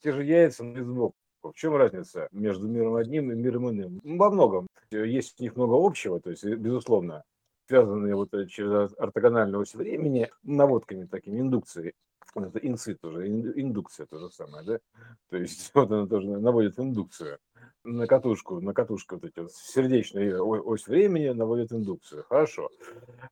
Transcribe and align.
те 0.00 0.12
же 0.12 0.24
яйца, 0.24 0.64
из 0.64 0.86
блоков. 0.86 1.16
В 1.42 1.52
чем 1.52 1.76
разница 1.76 2.28
между 2.32 2.68
миром 2.68 2.94
одним 2.94 3.30
и 3.30 3.34
миром 3.34 3.68
иным? 3.68 4.00
Во 4.02 4.30
многом. 4.30 4.66
Есть 4.90 5.40
у 5.40 5.42
них 5.42 5.56
много 5.56 5.74
общего, 5.74 6.20
то 6.20 6.30
есть, 6.30 6.44
безусловно, 6.44 7.22
связанные 7.68 8.14
вот 8.14 8.30
через 8.48 8.92
ортогональную 8.98 9.60
ось 9.60 9.74
времени 9.74 10.30
наводками 10.42 11.04
такими, 11.04 11.40
индукцией. 11.40 11.92
Это 12.42 12.58
инцит 12.58 13.00
тоже, 13.00 13.28
индукция 13.28 14.06
то 14.06 14.18
же 14.18 14.30
самое, 14.30 14.64
да? 14.64 14.78
То 15.30 15.36
есть 15.36 15.70
вот 15.74 15.90
она 15.90 16.06
тоже 16.06 16.26
наводит 16.26 16.78
индукцию 16.78 17.38
на 17.84 18.06
катушку, 18.06 18.60
на 18.60 18.72
катушку 18.72 19.16
вот 19.16 19.24
эти 19.24 19.40
вот 19.40 19.52
сердечная 19.52 20.40
ось 20.40 20.86
времени 20.86 21.28
наводит 21.28 21.72
индукцию. 21.72 22.24
Хорошо. 22.28 22.70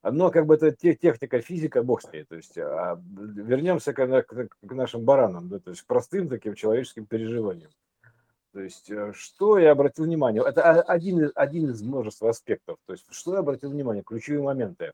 Но 0.02 0.30
как 0.30 0.46
бы 0.46 0.54
это 0.54 0.72
техника 0.72 1.40
физика, 1.40 1.82
бог 1.82 2.02
с 2.02 2.12
ней. 2.12 2.24
То 2.24 2.36
есть 2.36 2.56
а 2.58 3.00
вернемся 3.16 3.92
к, 3.92 4.22
к, 4.22 4.48
к 4.48 4.72
нашим 4.72 5.04
баранам, 5.04 5.48
да, 5.48 5.58
то 5.58 5.70
есть 5.70 5.82
к 5.82 5.86
простым 5.86 6.28
таким 6.28 6.54
человеческим 6.54 7.06
переживаниям. 7.06 7.70
То 8.52 8.60
есть 8.60 8.90
э, 8.90 9.12
что 9.14 9.58
я 9.58 9.72
обратил 9.72 10.04
внимание? 10.04 10.42
Это 10.46 10.82
один, 10.82 11.32
один 11.34 11.70
из 11.70 11.82
множества 11.82 12.30
аспектов. 12.30 12.76
То 12.86 12.92
есть 12.92 13.06
что 13.10 13.34
я 13.34 13.40
обратил 13.40 13.70
внимание? 13.70 14.02
Ключевые 14.04 14.42
моменты. 14.42 14.92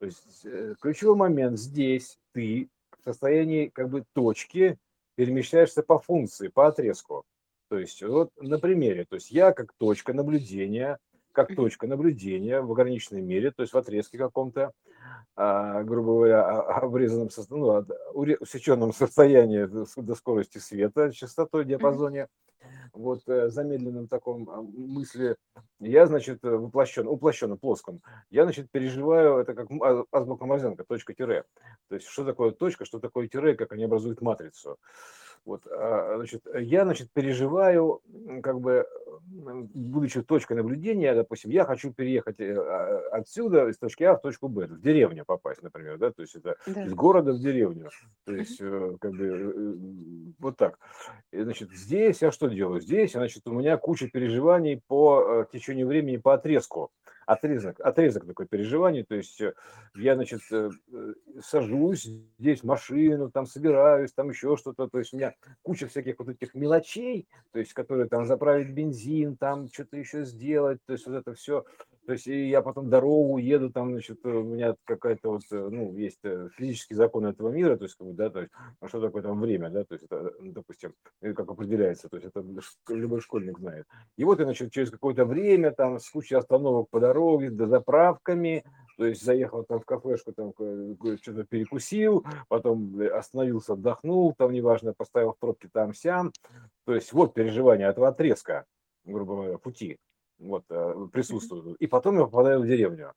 То 0.00 0.06
есть 0.06 0.44
э, 0.44 0.74
ключевой 0.80 1.16
момент 1.16 1.58
здесь 1.58 2.18
ты 2.32 2.68
в 3.00 3.04
состоянии 3.04 3.66
как 3.66 3.88
бы 3.88 4.04
точки 4.12 4.78
перемещаешься 5.14 5.82
по 5.82 5.98
функции, 5.98 6.48
по 6.48 6.68
отрезку. 6.68 7.24
То 7.68 7.78
есть 7.78 8.02
вот 8.02 8.30
на 8.40 8.58
примере, 8.58 9.04
то 9.04 9.16
есть 9.16 9.30
я 9.30 9.52
как 9.52 9.72
точка 9.78 10.12
наблюдения, 10.12 10.98
как 11.32 11.54
точка 11.54 11.86
наблюдения 11.86 12.60
в 12.60 12.72
ограниченной 12.72 13.20
мере, 13.20 13.50
то 13.50 13.62
есть 13.62 13.72
в 13.72 13.78
отрезке 13.78 14.16
каком-то, 14.16 14.72
а, 15.36 15.82
грубо 15.82 16.14
говоря, 16.14 16.44
обрезанном, 16.44 17.28
ну, 17.50 17.84
усеченном 18.12 18.92
состоянии 18.92 19.66
до 19.66 20.14
скорости 20.14 20.58
света, 20.58 21.12
частотой, 21.12 21.64
диапазоне, 21.64 22.28
вот 22.92 23.28
э, 23.28 23.48
замедленном 23.48 24.08
таком 24.08 24.48
а, 24.50 24.62
мысли, 24.62 25.36
я, 25.80 26.06
значит, 26.06 26.42
воплощен, 26.42 27.06
уплощенно, 27.06 27.56
плоском, 27.56 28.02
я, 28.30 28.44
значит, 28.44 28.70
переживаю 28.70 29.38
это 29.38 29.54
как 29.54 29.70
а, 29.70 30.04
азбука 30.12 30.46
Морзенко, 30.46 30.84
точка 30.84 31.14
тире. 31.14 31.44
То 31.88 31.94
есть 31.94 32.06
что 32.06 32.24
такое 32.24 32.50
точка, 32.52 32.84
что 32.84 32.98
такое 32.98 33.28
тире, 33.28 33.54
как 33.54 33.72
они 33.72 33.84
образуют 33.84 34.20
матрицу. 34.20 34.78
Вот, 35.44 35.66
а, 35.66 36.14
значит, 36.16 36.42
я, 36.54 36.84
значит, 36.84 37.10
переживаю, 37.12 38.00
как 38.42 38.60
бы, 38.60 38.86
будучи 39.30 40.22
точкой 40.22 40.54
наблюдения, 40.54 41.14
допустим, 41.14 41.50
я 41.50 41.64
хочу 41.64 41.92
переехать 41.92 42.40
э, 42.40 42.54
а, 42.56 43.00
отсюда, 43.12 43.68
из 43.68 43.78
точки 43.78 44.04
А 44.04 44.14
в 44.16 44.20
точку 44.20 44.48
Б, 44.48 44.66
в 44.66 44.80
деревню 44.80 45.24
попасть, 45.24 45.62
например, 45.62 45.98
да, 45.98 46.10
то 46.10 46.22
есть 46.22 46.34
это 46.34 46.56
да. 46.66 46.84
из 46.84 46.94
города 46.94 47.32
в 47.32 47.40
деревню, 47.40 47.90
то 48.24 48.34
есть, 48.34 48.58
э, 48.60 48.96
как 49.00 49.12
бы, 49.12 49.26
э, 49.26 50.34
вот 50.38 50.56
так. 50.56 50.78
И, 51.32 51.42
значит, 51.42 51.70
здесь 51.72 52.22
я 52.22 52.30
что 52.30 52.48
делаю? 52.48 52.80
Здесь, 52.80 53.12
значит, 53.12 53.46
у 53.46 53.52
меня 53.52 53.76
куча 53.76 54.08
переживаний 54.08 54.82
по 54.86 55.46
течению 55.52 55.86
времени, 55.86 56.16
по 56.16 56.34
отрезку 56.34 56.90
отрезок, 57.28 57.78
отрезок 57.80 58.26
такой 58.26 58.46
переживаний, 58.46 59.04
то 59.04 59.14
есть 59.14 59.40
э, 59.40 59.52
я, 59.94 60.14
значит, 60.14 60.40
э, 60.50 60.70
э, 60.92 61.12
сажусь 61.42 62.08
здесь 62.38 62.60
в 62.60 62.64
машину, 62.64 63.30
там 63.30 63.44
собираюсь, 63.44 64.12
там 64.14 64.30
еще 64.30 64.56
что-то, 64.56 64.88
то 64.88 64.98
есть 64.98 65.12
у 65.12 65.18
меня 65.18 65.34
куча 65.62 65.86
всяких 65.86 66.18
вот 66.18 66.30
этих 66.30 66.54
мелочей, 66.54 67.28
то 67.52 67.58
есть 67.58 67.74
которые 67.74 68.08
там 68.08 68.24
заправить 68.24 68.70
бензин, 68.70 69.36
там 69.36 69.68
что-то 69.68 69.98
еще 69.98 70.24
сделать, 70.24 70.78
то 70.86 70.94
есть 70.94 71.06
вот 71.06 71.16
это 71.16 71.34
все, 71.34 71.66
то 72.08 72.12
есть 72.12 72.26
и 72.26 72.48
я 72.48 72.62
потом 72.62 72.88
дорогу 72.88 73.36
еду, 73.36 73.70
там, 73.70 73.90
значит, 73.90 74.24
у 74.24 74.42
меня 74.42 74.74
какая-то 74.86 75.32
вот, 75.32 75.42
ну, 75.50 75.94
есть 75.94 76.22
физический 76.56 76.94
закон 76.94 77.26
этого 77.26 77.50
мира, 77.50 77.76
то 77.76 77.84
есть, 77.84 77.96
как 77.96 78.06
бы, 78.06 78.14
да, 78.14 78.30
то 78.30 78.40
есть, 78.40 78.50
а 78.80 78.88
что 78.88 79.02
такое 79.02 79.20
там 79.20 79.38
время, 79.38 79.68
да, 79.68 79.84
то 79.84 79.92
есть, 79.92 80.06
это, 80.06 80.32
допустим, 80.40 80.94
как 81.20 81.40
определяется, 81.40 82.08
то 82.08 82.16
есть, 82.16 82.30
это 82.34 82.42
любой 82.88 83.20
школьник 83.20 83.58
знает. 83.58 83.84
И 84.16 84.24
вот 84.24 84.38
я, 84.38 84.46
значит, 84.46 84.72
через 84.72 84.90
какое-то 84.90 85.26
время, 85.26 85.70
там, 85.70 85.98
с 85.98 86.08
кучей 86.08 86.36
остановок 86.36 86.88
по 86.88 86.98
дороге, 86.98 87.50
до 87.50 87.66
заправками, 87.66 88.64
то 88.96 89.04
есть 89.04 89.22
заехал 89.22 89.64
там 89.64 89.80
в 89.80 89.84
кафешку, 89.84 90.32
там 90.32 90.54
что-то 90.54 91.44
перекусил, 91.44 92.24
потом 92.48 92.98
остановился, 93.12 93.74
отдохнул, 93.74 94.32
там 94.32 94.52
неважно, 94.52 94.94
поставил 94.94 95.34
в 95.34 95.38
пробке 95.38 95.68
там-сям. 95.70 96.32
То 96.86 96.94
есть 96.94 97.12
вот 97.12 97.34
переживание 97.34 97.86
этого 97.86 98.08
отрезка, 98.08 98.64
грубо 99.04 99.34
говоря, 99.34 99.58
пути 99.58 99.98
вот, 100.38 100.64
э, 100.70 101.06
присутствуют. 101.12 101.76
И 101.78 101.86
потом 101.86 102.18
я 102.18 102.24
попадаю 102.24 102.60
в 102.60 102.66
деревню. 102.66 103.12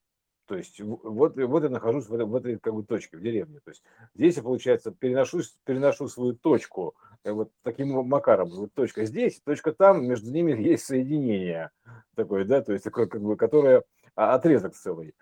То 0.47 0.57
есть 0.57 0.81
вот, 0.81 1.37
вот 1.37 1.63
я 1.63 1.69
нахожусь 1.69 2.07
в 2.09 2.13
этой, 2.13 2.25
в 2.25 2.35
этой 2.35 2.59
как 2.59 2.73
бы 2.73 2.83
точке, 2.83 3.15
в 3.15 3.21
деревне. 3.21 3.59
То 3.63 3.71
есть 3.71 3.83
здесь 4.15 4.35
я, 4.35 4.43
получается, 4.43 4.91
переношу, 4.91 5.39
переношу 5.65 6.09
свою 6.09 6.33
точку 6.33 6.93
э, 7.23 7.31
вот 7.31 7.51
таким 7.63 7.89
макаром. 8.05 8.49
Вот 8.49 8.73
точка 8.73 9.05
здесь, 9.05 9.39
точка 9.45 9.71
там, 9.71 10.05
между 10.05 10.29
ними 10.29 10.51
есть 10.61 10.83
соединение 10.83 11.71
такое, 12.15 12.43
да, 12.43 12.61
то 12.61 12.73
есть 12.73 12.83
такое, 12.83 13.07
как 13.07 13.21
бы, 13.21 13.37
которое 13.37 13.83
а, 14.15 14.35
отрезок 14.35 14.75
целый. 14.75 15.15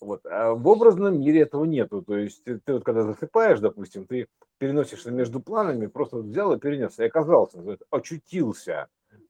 Вот. 0.00 0.26
А 0.26 0.52
в 0.52 0.68
образном 0.68 1.18
мире 1.18 1.40
этого 1.40 1.64
нету. 1.64 2.02
То 2.02 2.18
есть 2.18 2.44
ты, 2.44 2.58
ты 2.58 2.74
вот 2.74 2.84
когда 2.84 3.04
засыпаешь, 3.04 3.60
допустим, 3.60 4.06
ты 4.06 4.26
переносишься 4.58 5.10
между 5.10 5.40
планами, 5.40 5.86
просто 5.86 6.16
вот 6.16 6.26
взял 6.26 6.52
и 6.52 6.58
перенес, 6.58 6.98
и 6.98 7.04
оказался, 7.04 7.58
очутился 7.90 8.88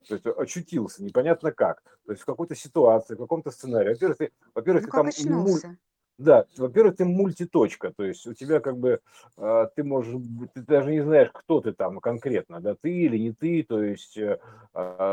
то 0.08 0.14
есть 0.14 0.26
очутился 0.26 1.02
непонятно 1.02 1.52
как, 1.52 1.82
то 2.06 2.12
есть 2.12 2.22
в 2.22 2.26
какой-то 2.26 2.54
ситуации, 2.54 3.14
в 3.14 3.18
каком-то 3.18 3.50
сценарии. 3.50 3.90
Во-первых, 3.90 4.18
ты, 4.18 4.30
во-первых, 4.54 4.84
ну, 4.84 5.04
ты 5.10 5.22
там 5.22 5.38
муль... 5.38 5.60
да, 6.18 6.44
во-первых, 6.56 6.96
ты 6.96 7.04
мультиточка, 7.04 7.92
то 7.96 8.04
есть 8.04 8.26
у 8.26 8.34
тебя 8.34 8.60
как 8.60 8.78
бы 8.78 9.00
э, 9.36 9.66
ты 9.74 9.84
можешь, 9.84 10.14
ты 10.54 10.62
даже 10.62 10.90
не 10.90 11.00
знаешь, 11.00 11.30
кто 11.32 11.60
ты 11.60 11.72
там 11.72 12.00
конкретно, 12.00 12.60
да, 12.60 12.74
ты 12.74 12.92
или 12.92 13.18
не 13.18 13.32
ты, 13.32 13.62
то 13.62 13.82
есть 13.82 14.16
э, 14.16 14.38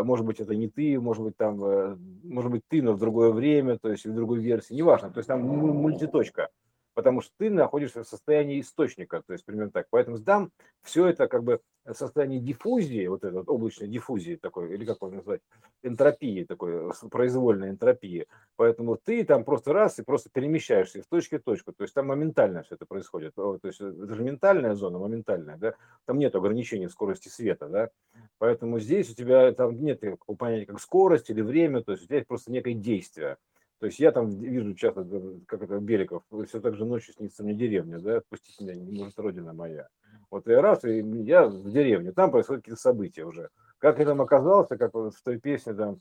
может 0.04 0.26
быть 0.26 0.40
это 0.40 0.56
не 0.56 0.68
ты, 0.68 1.00
может 1.00 1.24
быть 1.24 1.38
там, 1.38 1.64
э, 1.64 1.98
может 2.24 2.52
быть 2.52 2.64
ты, 2.68 2.82
но 2.82 2.94
в 2.94 3.00
другое 3.00 3.32
время, 3.32 3.78
то 3.78 3.90
есть 3.90 4.06
в 4.06 4.14
другой 4.14 4.40
версии, 4.40 4.74
неважно, 4.74 5.10
то 5.10 5.20
есть 5.20 5.28
там 5.28 5.42
мультиточка 5.42 6.50
потому 6.94 7.22
что 7.22 7.32
ты 7.38 7.50
находишься 7.50 8.04
в 8.04 8.08
состоянии 8.08 8.60
источника, 8.60 9.22
то 9.26 9.34
есть 9.34 9.46
примерно 9.46 9.72
так. 9.72 9.88
Поэтому 9.90 10.18
сдам 10.18 10.52
все 10.84 11.08
это 11.08 11.28
как 11.28 11.44
бы 11.44 11.62
состояние 11.92 12.40
диффузии, 12.40 13.08
вот 13.08 13.24
этой 13.24 13.34
вот 13.34 13.50
облачной 13.50 13.88
диффузии 13.88 14.36
такой, 14.36 14.74
или 14.74 14.86
как 14.86 14.98
его 15.02 15.10
назвать, 15.10 15.42
энтропии 15.82 16.44
такой, 16.44 16.92
произвольной 17.10 17.70
энтропии. 17.70 18.28
Поэтому 18.56 18.98
ты 18.98 19.24
там 19.26 19.44
просто 19.44 19.74
раз 19.74 19.98
и 19.98 20.04
просто 20.04 20.30
перемещаешься 20.32 21.00
из 21.00 21.08
точки 21.08 21.38
в 21.38 21.44
точку, 21.44 21.74
то 21.74 21.84
есть 21.84 21.94
там 21.94 22.08
моментально 22.08 22.64
все 22.64 22.76
это 22.76 22.86
происходит. 22.86 23.34
То 23.36 23.60
есть 23.64 23.82
это 23.82 24.14
же 24.14 24.24
ментальная 24.24 24.76
зона, 24.76 25.00
моментальная, 25.00 25.58
да, 25.58 25.74
там 26.06 26.20
нет 26.20 26.36
ограничений 26.36 26.88
скорости 26.88 27.30
света, 27.30 27.68
да, 27.68 27.90
поэтому 28.38 28.80
здесь 28.80 29.10
у 29.10 29.16
тебя 29.16 29.52
там 29.54 29.82
нет 29.82 30.02
понятия 30.38 30.66
как 30.68 30.80
скорость 30.80 31.30
или 31.30 31.42
время, 31.42 31.82
то 31.82 31.94
есть 31.94 32.04
у 32.04 32.08
тебя 32.08 32.18
есть 32.18 32.28
просто 32.28 32.52
некое 32.52 32.74
действие. 32.74 33.38
То 33.82 33.88
есть 33.88 34.00
я 34.00 34.12
там 34.12 34.30
вижу 34.30 34.76
часто, 34.76 35.04
как 35.48 35.64
это 35.64 35.80
Беликов, 35.80 36.22
все 36.48 36.62
так 36.62 36.76
же 36.76 36.86
ночью 36.86 37.16
снится 37.16 37.44
мне 37.44 37.56
деревня, 37.56 37.98
да, 37.98 38.18
отпустите 38.18 38.64
меня, 38.64 38.76
не 38.76 39.00
может 39.00 39.18
родина 39.18 39.54
моя. 39.54 39.88
Вот 40.30 40.48
и 40.48 40.54
раз, 40.54 40.84
и 40.84 41.00
я 41.00 41.48
в 41.48 41.72
деревне, 41.72 42.12
там 42.12 42.30
происходят 42.30 42.62
какие-то 42.62 42.80
события 42.80 43.26
уже. 43.26 43.50
Как 43.80 43.98
я 43.98 44.06
там 44.06 44.22
оказался, 44.22 44.78
как 44.78 44.94
в 44.94 45.12
той 45.24 45.40
песне, 45.40 45.74
там, 45.74 46.00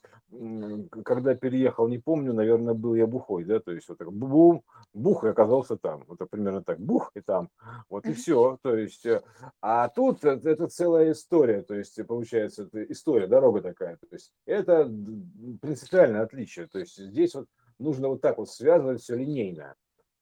когда 1.03 1.35
переехал, 1.35 1.89
не 1.89 1.97
помню, 1.97 2.35
наверное, 2.35 2.75
был 2.75 2.95
я 2.95 3.07
бухой, 3.07 3.45
да, 3.45 3.61
то 3.61 3.73
есть 3.73 3.89
вот 3.89 3.97
так 3.97 4.13
бум, 4.13 4.63
бух, 4.93 5.25
и 5.25 5.29
оказался 5.29 5.79
там. 5.79 6.05
Вот 6.07 6.19
примерно 6.29 6.63
так, 6.63 6.79
бух, 6.79 7.11
и 7.15 7.23
там. 7.23 7.49
Вот 7.89 8.05
и 8.05 8.13
все. 8.13 8.59
То 8.61 8.77
есть, 8.77 9.07
э, 9.07 9.23
а 9.63 9.89
тут 9.89 10.23
это 10.23 10.67
целая 10.69 11.13
история, 11.13 11.63
то 11.63 11.75
есть, 11.75 11.99
получается, 12.07 12.65
это 12.65 12.83
история, 12.93 13.27
дорога 13.27 13.63
такая. 13.63 13.97
То 13.97 14.07
есть, 14.13 14.35
это 14.45 14.85
принципиальное 15.63 16.21
отличие. 16.21 16.67
То 16.67 16.79
есть, 16.79 16.99
здесь 16.99 17.35
вот 17.35 17.47
нужно 17.81 18.09
вот 18.09 18.21
так 18.21 18.39
вот 18.39 18.51
связывать 18.51 19.01
все 19.01 19.17
линейно, 19.17 19.75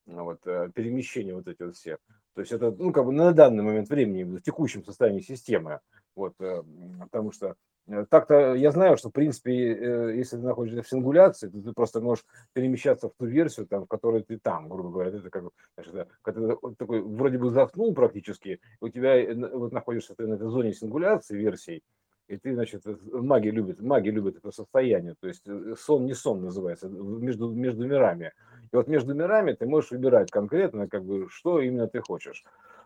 вот, 0.07 0.47
э, 0.47 0.71
перемещение 0.75 1.35
вот 1.35 1.49
эти 1.49 1.63
вот 1.63 1.77
все. 1.77 1.99
То 2.35 2.41
есть 2.41 2.53
это, 2.53 2.71
ну, 2.71 2.93
как 2.93 3.05
бы 3.05 3.13
на 3.13 3.33
данный 3.33 3.63
момент 3.63 3.89
времени, 3.89 4.23
в 4.23 4.41
текущем 4.41 4.85
состоянии 4.85 5.21
системы, 5.21 5.81
вот, 6.15 6.35
э, 6.41 6.63
потому 7.01 7.33
что 7.33 7.57
э, 7.89 8.07
так-то 8.09 8.55
я 8.55 8.71
знаю, 8.71 8.97
что, 8.97 9.09
в 9.09 9.13
принципе, 9.13 10.15
если 10.17 10.37
ты 10.37 10.43
находишься 10.43 10.83
в 10.83 10.89
сингуляции, 10.89 11.49
то 11.49 11.61
ты 11.61 11.73
просто 11.73 12.01
можешь 12.01 12.25
перемещаться 12.53 13.09
в 13.09 13.15
ту 13.19 13.27
версию, 13.27 13.67
там, 13.67 13.85
в 13.85 13.89
которой 13.89 14.23
ты 14.23 14.39
там, 14.39 14.69
грубо 14.69 14.91
говоря. 14.91 15.11
Это 15.11 15.31
как, 15.31 15.45
значит, 15.75 16.09
когда 16.23 16.55
ты 16.55 16.75
такой 16.77 17.01
вроде 17.01 17.39
бы 17.39 17.51
заснул 17.51 17.93
практически, 17.95 18.61
у 18.81 18.89
тебя 18.89 19.35
вот 19.53 19.73
находишься 19.73 20.15
ты 20.15 20.27
на 20.27 20.35
этой 20.35 20.49
зоне 20.49 20.73
сингуляции 20.73 21.37
версий, 21.37 21.83
и 22.29 22.37
ты, 22.37 22.55
значит, 22.55 22.83
маги 23.13 23.49
любят, 23.49 23.81
маги 23.81 24.11
любят 24.11 24.37
это 24.37 24.53
состояние, 24.53 25.15
то 25.19 25.29
есть 25.29 25.43
э, 25.47 25.75
сон 25.79 26.05
не 26.07 26.15
сон 26.15 26.43
называется, 26.43 26.89
между, 26.89 27.51
между 27.51 27.87
мирами. 27.87 28.33
И 28.71 28.77
вот 28.77 28.87
между 28.87 29.15
мирами 29.15 29.55
ты 29.55 29.67
можешь 29.67 29.91
выбирать 29.91 30.31
конкретно, 30.31 30.89
как 30.89 31.05
бы, 31.05 31.29
что 31.31 31.61
именно 31.61 31.89
ты 31.89 32.01
хочешь. 32.01 32.45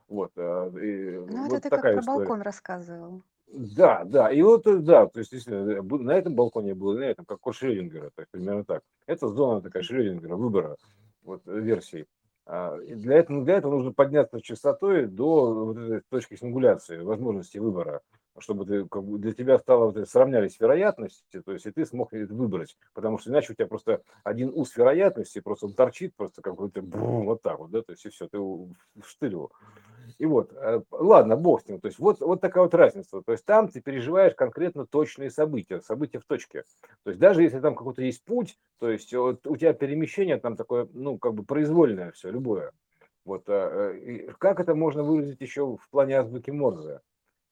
Вот, 0.08 0.30
э, 0.36 0.70
и 0.80 1.18
ну, 1.18 1.48
вот 1.48 1.58
это 1.58 1.62
ты 1.62 1.70
такая 1.70 1.94
как 1.94 1.94
про 1.94 2.00
история. 2.00 2.18
балкон 2.18 2.42
рассказывал. 2.42 3.22
Да, 3.52 4.04
да, 4.04 4.30
и 4.30 4.40
вот, 4.42 4.66
э, 4.66 4.78
да, 4.78 5.06
то 5.06 5.18
есть, 5.18 5.32
если 5.32 5.54
на 5.54 6.12
этом 6.12 6.34
балконе 6.34 6.74
был, 6.74 6.96
на 6.96 7.04
этом, 7.04 7.24
как 7.24 7.46
у 7.46 7.52
Шрёдингера, 7.52 8.10
так, 8.14 8.28
примерно 8.30 8.64
так. 8.64 8.82
Это 9.06 9.28
зона 9.28 9.60
такая 9.60 9.82
Шрёдингера, 9.82 10.36
выбора, 10.36 10.76
вот, 11.22 11.42
версий. 11.46 12.06
А, 12.46 12.76
и 12.78 12.94
для 12.94 13.16
этого, 13.16 13.44
для 13.44 13.56
этого 13.56 13.72
нужно 13.72 13.92
подняться 13.92 14.40
частотой 14.40 15.06
до 15.06 15.64
вот 15.66 15.76
этой 15.76 16.02
точки 16.08 16.34
сингуляции, 16.34 16.98
возможности 16.98 17.58
выбора. 17.58 18.00
Чтобы 18.38 18.64
ты, 18.64 18.87
как 18.87 19.05
бы 19.05 19.19
для 19.19 19.32
тебя 19.32 19.58
стало, 19.58 19.90
вот, 19.90 20.08
сравнялись 20.08 20.58
вероятности, 20.58 21.43
то 21.44 21.52
есть 21.52 21.67
и 21.67 21.70
ты 21.70 21.84
смог 21.84 22.12
это 22.12 22.32
выбрать, 22.32 22.76
потому 22.94 23.19
что 23.19 23.31
иначе 23.31 23.52
у 23.52 23.55
тебя 23.55 23.67
просто 23.67 24.02
один 24.25 24.50
уз 24.55 24.76
вероятности, 24.76 25.40
просто 25.40 25.67
он 25.67 25.75
торчит 25.75 26.14
просто 26.17 26.43
какой-то 26.43 26.82
вот 26.82 27.43
так 27.43 27.58
вот, 27.58 27.70
да, 27.70 27.82
то 27.82 27.93
есть 27.93 28.05
и 28.06 28.08
все, 28.08 28.29
ты 28.29 28.38
вштырил. 29.00 29.52
И 30.19 30.26
вот, 30.26 30.52
э, 30.52 30.82
ладно, 30.90 31.37
бог 31.37 31.62
с 31.62 31.69
ним, 31.69 31.81
то 31.81 31.87
есть 31.87 31.99
вот, 31.99 32.20
вот 32.20 32.40
такая 32.40 32.64
вот 32.64 32.75
разница, 32.75 33.23
то 33.23 33.32
есть 33.32 33.44
там 33.44 33.69
ты 33.69 33.81
переживаешь 33.81 34.34
конкретно 34.34 34.87
точные 34.87 35.31
события, 35.31 35.81
события 35.81 36.19
в 36.19 36.25
точке, 36.25 36.64
то 37.05 37.11
есть 37.11 37.20
даже 37.20 37.43
если 37.43 37.61
там 37.61 37.75
какой-то 37.75 38.02
есть 38.02 38.25
путь, 38.25 38.58
то 38.79 38.90
есть 38.90 39.12
вот 39.14 39.46
у 39.46 39.56
тебя 39.56 39.73
перемещение 39.73 40.38
там 40.38 40.56
такое, 40.56 40.88
ну, 40.93 41.19
как 41.19 41.34
бы 41.34 41.44
произвольное 41.44 42.12
все, 42.12 42.31
любое, 42.31 42.73
вот, 43.25 43.44
а, 43.49 43.93
э, 43.94 44.32
как 44.38 44.58
это 44.61 44.75
можно 44.75 45.02
выразить 45.02 45.40
еще 45.40 45.76
в 45.76 45.88
плане 45.90 46.19
азбуки 46.19 46.50
Морзе? 46.50 47.00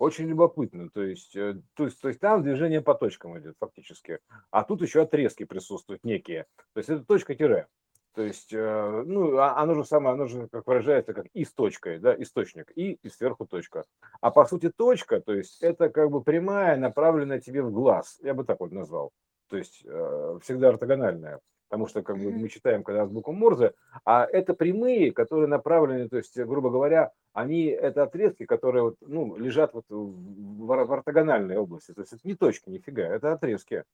Очень 0.00 0.29
любопытно. 0.29 0.88
То 0.88 1.02
есть, 1.02 1.37
э, 1.37 1.61
то, 1.75 1.85
есть, 1.85 2.00
то 2.00 2.08
есть 2.08 2.20
там 2.20 2.43
движение 2.43 2.81
по 2.81 2.94
точкам 2.94 3.38
идет 3.38 3.56
фактически. 3.61 4.19
А 4.50 4.64
тут 4.64 4.81
еще 4.81 5.02
отрезки 5.02 5.44
присутствуют 5.44 6.05
некие. 6.05 6.47
То 6.73 6.79
есть 6.79 6.88
это 6.88 7.05
точка-тире. 7.05 7.67
То 8.14 8.23
есть, 8.23 8.50
э, 8.50 9.02
ну, 9.06 9.37
а, 9.37 9.58
оно 9.58 9.75
же 9.75 9.85
самое, 9.85 10.14
оно 10.14 10.25
же, 10.25 10.49
как 10.49 10.67
выражается, 10.67 11.12
как 11.12 11.26
и 11.35 11.44
с 11.44 11.52
точкой, 11.52 11.99
да, 11.99 12.14
источник, 12.14 12.73
и, 12.75 12.94
и 12.94 13.08
сверху 13.11 13.44
точка. 13.44 13.85
А 14.23 14.31
по 14.31 14.47
сути 14.47 14.70
точка, 14.70 15.20
то 15.20 15.35
есть 15.35 15.62
это 15.62 15.91
как 15.91 16.11
бы 16.11 16.23
прямая, 16.23 16.79
направленная 16.79 17.38
тебе 17.38 17.61
в 17.62 17.70
глаз. 17.70 18.19
Я 18.23 18.32
бы 18.32 18.44
так 18.44 18.58
вот 18.61 18.73
назвал. 18.73 19.11
То 19.50 19.58
есть 19.58 19.81
всегда 19.81 20.70
ортогональная 20.70 21.41
потому 21.70 21.87
что 21.87 22.02
как 22.02 22.19
бы 22.19 22.32
мы 22.32 22.49
читаем 22.49 22.82
когда 22.82 23.05
азбуку 23.05 23.32
Морзе, 23.32 23.75
а 24.05 24.26
это 24.26 24.55
прямые, 24.55 25.12
которые 25.12 25.46
направлены, 25.46 26.08
то 26.08 26.17
есть, 26.17 26.37
грубо 26.37 26.69
говоря, 26.69 27.12
они 27.32 27.67
это 27.67 28.02
отрезки, 28.02 28.44
которые 28.44 28.82
вот, 28.82 28.96
ну, 29.00 29.37
лежат 29.37 29.72
вот 29.72 29.84
в, 29.88 30.67
в 30.67 30.93
ортогональной 30.93 31.56
области, 31.56 31.93
то 31.93 32.00
есть 32.00 32.12
это 32.12 32.26
не 32.26 32.34
точки, 32.34 32.69
нифига, 32.70 33.05
это 33.05 33.32
отрезки, 33.32 33.84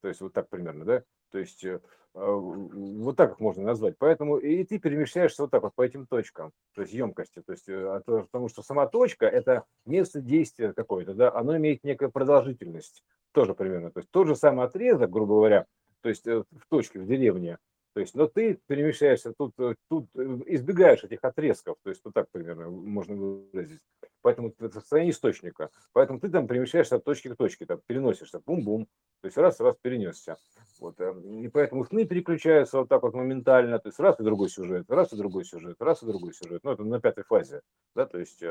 то 0.00 0.08
есть 0.08 0.22
вот 0.22 0.32
так 0.32 0.48
примерно, 0.48 0.86
да, 0.86 1.02
то 1.30 1.38
есть 1.38 1.62
э, 1.64 1.80
вот 2.14 3.16
так 3.16 3.32
их 3.32 3.40
можно 3.40 3.62
назвать, 3.62 3.96
поэтому 3.98 4.38
и 4.38 4.64
ты 4.64 4.78
перемещаешься 4.78 5.42
вот 5.42 5.50
так 5.50 5.62
вот 5.62 5.74
по 5.74 5.82
этим 5.82 6.06
точкам, 6.06 6.52
то 6.74 6.80
есть 6.80 6.94
емкости, 6.94 7.42
то 7.42 7.52
есть 7.52 7.68
э, 7.68 8.00
потому 8.06 8.48
что 8.48 8.62
сама 8.62 8.86
точка 8.86 9.26
это 9.26 9.64
место 9.84 10.22
действия 10.22 10.72
какое-то, 10.72 11.12
да, 11.12 11.30
оно 11.34 11.58
имеет 11.58 11.84
некую 11.84 12.10
продолжительность, 12.10 13.04
тоже 13.32 13.52
примерно, 13.52 13.90
то 13.90 14.00
есть 14.00 14.10
тот 14.10 14.28
же 14.28 14.34
самый 14.34 14.64
отрезок, 14.64 15.10
грубо 15.10 15.34
говоря, 15.34 15.66
то 16.02 16.08
есть 16.08 16.26
э, 16.26 16.40
в 16.40 16.66
точке, 16.68 17.00
в 17.00 17.06
деревне. 17.06 17.58
То 17.94 18.00
есть, 18.00 18.14
но 18.14 18.28
ты 18.28 18.60
перемещаешься 18.66 19.32
тут, 19.36 19.54
э, 19.58 19.74
тут 19.88 20.08
э, 20.14 20.22
избегаешь 20.46 21.02
этих 21.02 21.18
отрезков, 21.22 21.78
то 21.82 21.90
есть 21.90 22.00
вот 22.04 22.14
так 22.14 22.30
примерно 22.30 22.68
можно 22.70 23.16
выразить. 23.16 23.80
Поэтому 24.20 24.54
это 24.58 24.80
состояние 24.80 25.12
источника. 25.12 25.70
Поэтому 25.92 26.20
ты 26.20 26.28
там 26.28 26.46
перемещаешься 26.46 26.96
от 26.96 27.04
точки 27.04 27.28
к 27.28 27.36
точке, 27.36 27.66
там 27.66 27.80
переносишься, 27.86 28.40
бум-бум, 28.44 28.86
то 29.20 29.26
есть 29.26 29.36
раз-раз 29.36 29.76
перенесся. 29.80 30.36
Вот. 30.80 31.00
И 31.00 31.48
поэтому 31.48 31.84
сны 31.84 32.04
переключаются 32.04 32.78
вот 32.78 32.88
так 32.88 33.02
вот 33.02 33.14
моментально, 33.14 33.78
то 33.78 33.88
есть 33.88 33.98
раз 33.98 34.20
и 34.20 34.22
другой 34.22 34.48
сюжет, 34.48 34.90
раз 34.90 35.12
и 35.12 35.16
другой 35.16 35.44
сюжет, 35.44 35.76
раз 35.80 36.02
и 36.02 36.06
другой 36.06 36.34
сюжет. 36.34 36.62
Ну, 36.62 36.72
это 36.72 36.84
на 36.84 37.00
пятой 37.00 37.24
фазе, 37.24 37.62
да, 37.94 38.06
то 38.06 38.18
есть, 38.18 38.42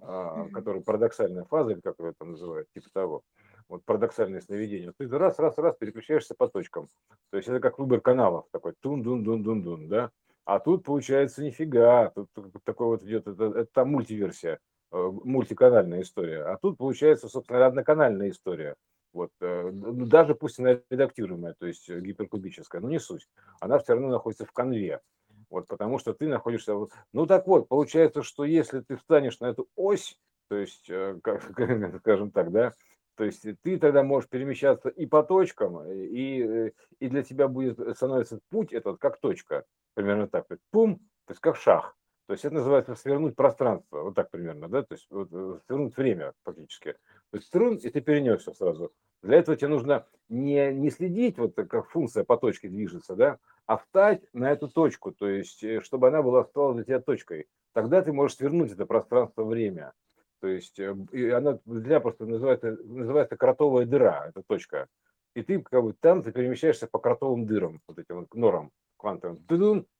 а, 0.00 0.48
который 0.52 0.82
парадоксальная 0.82 1.44
фаза, 1.44 1.72
или 1.72 1.80
как 1.80 1.98
его 1.98 2.12
там 2.18 2.32
называют, 2.32 2.68
типа 2.74 2.88
того 2.92 3.22
вот 3.70 3.84
парадоксальное 3.84 4.40
сновидение, 4.40 4.92
ты 4.98 5.08
раз, 5.08 5.38
раз, 5.38 5.56
раз 5.56 5.76
переключаешься 5.76 6.34
по 6.34 6.48
точкам. 6.48 6.88
То 7.30 7.36
есть 7.36 7.48
это 7.48 7.60
как 7.60 7.78
выбор 7.78 8.00
каналов, 8.00 8.46
такой 8.50 8.74
тун-дун-дун-дун-дун, 8.80 9.88
да. 9.88 10.10
А 10.44 10.58
тут 10.58 10.84
получается 10.84 11.44
нифига, 11.44 12.10
тут 12.10 12.28
такой 12.64 12.88
вот 12.88 13.04
идет, 13.04 13.28
это, 13.28 13.44
это 13.44 13.84
мультиверсия, 13.84 14.58
э, 14.90 15.10
мультиканальная 15.24 16.02
история. 16.02 16.42
А 16.42 16.58
тут 16.58 16.78
получается, 16.78 17.28
собственно, 17.28 17.64
одноканальная 17.64 18.30
история. 18.30 18.74
Вот, 19.12 19.30
э, 19.40 19.70
ну, 19.72 20.06
даже 20.06 20.34
пусть 20.34 20.58
она 20.58 20.80
редактируемая, 20.90 21.54
то 21.56 21.66
есть 21.66 21.88
гиперкубическая, 21.88 22.80
но 22.80 22.88
не 22.90 22.98
суть. 22.98 23.28
Она 23.60 23.78
все 23.78 23.92
равно 23.92 24.08
находится 24.08 24.44
в 24.44 24.52
конве. 24.52 25.00
Вот, 25.48 25.68
потому 25.68 25.98
что 26.00 26.12
ты 26.12 26.26
находишься... 26.26 26.74
Ну 27.12 27.26
так 27.26 27.46
вот, 27.46 27.68
получается, 27.68 28.24
что 28.24 28.44
если 28.44 28.80
ты 28.80 28.96
встанешь 28.96 29.38
на 29.38 29.46
эту 29.46 29.68
ось, 29.76 30.18
то 30.48 30.56
есть, 30.56 30.90
э, 30.90 31.18
как, 31.22 31.42
скажем 32.00 32.32
так, 32.32 32.50
да, 32.50 32.72
то 33.20 33.26
есть 33.26 33.44
ты 33.60 33.78
тогда 33.78 34.02
можешь 34.02 34.30
перемещаться 34.30 34.88
и 34.88 35.04
по 35.04 35.22
точкам, 35.22 35.86
и, 35.86 36.42
э, 36.42 36.70
и 37.00 37.08
для 37.10 37.22
тебя 37.22 37.48
будет 37.48 37.78
становиться 37.94 38.40
путь 38.48 38.72
этот 38.72 38.98
как 38.98 39.20
точка, 39.20 39.66
примерно 39.92 40.26
так, 40.26 40.48
то 40.48 40.56
пум, 40.70 40.96
то 41.26 41.32
есть 41.32 41.40
как 41.42 41.56
шаг. 41.56 41.94
То 42.26 42.32
есть 42.32 42.46
это 42.46 42.54
называется 42.54 42.94
свернуть 42.94 43.36
пространство, 43.36 44.04
вот 44.04 44.14
так 44.14 44.30
примерно, 44.30 44.68
да, 44.68 44.84
то 44.84 44.94
есть 44.94 45.06
вот, 45.10 45.28
э, 45.32 45.58
свернуть 45.66 45.94
время 45.98 46.32
фактически. 46.44 46.92
То 47.30 47.36
есть 47.36 47.48
струн, 47.48 47.76
и 47.76 47.90
ты 47.90 48.00
перенесся 48.00 48.54
сразу. 48.54 48.90
Для 49.22 49.36
этого 49.36 49.54
тебе 49.54 49.68
нужно 49.68 50.06
не, 50.30 50.72
не 50.72 50.88
следить, 50.88 51.36
вот 51.36 51.54
как 51.56 51.90
функция 51.90 52.24
по 52.24 52.38
точке 52.38 52.70
движется, 52.70 53.16
да, 53.16 53.38
а 53.66 53.76
встать 53.76 54.22
на 54.32 54.50
эту 54.50 54.68
точку, 54.68 55.12
то 55.12 55.28
есть 55.28 55.62
э, 55.62 55.82
чтобы 55.82 56.08
она 56.08 56.22
была 56.22 56.44
стала 56.44 56.72
для 56.72 56.84
тебя 56.84 57.00
точкой. 57.00 57.48
Тогда 57.74 58.00
ты 58.00 58.14
можешь 58.14 58.38
свернуть 58.38 58.72
это 58.72 58.86
пространство-время. 58.86 59.92
То 60.40 60.48
есть 60.48 60.78
э, 60.78 60.96
и 61.12 61.28
она 61.28 61.58
для 61.64 62.00
просто 62.00 62.26
называется, 62.26 62.76
называется 62.82 63.36
кротовая 63.36 63.86
дыра, 63.86 64.26
это 64.28 64.42
точка. 64.46 64.88
И 65.34 65.42
ты 65.42 65.60
как 65.60 65.82
бы 65.82 65.92
там 65.92 66.22
ты 66.22 66.32
перемещаешься 66.32 66.88
по 66.88 66.98
кротовым 66.98 67.46
дырам, 67.46 67.80
вот 67.86 67.98
этим 67.98 68.20
вот 68.20 68.34
норам 68.34 68.70
квантовым, 68.96 69.44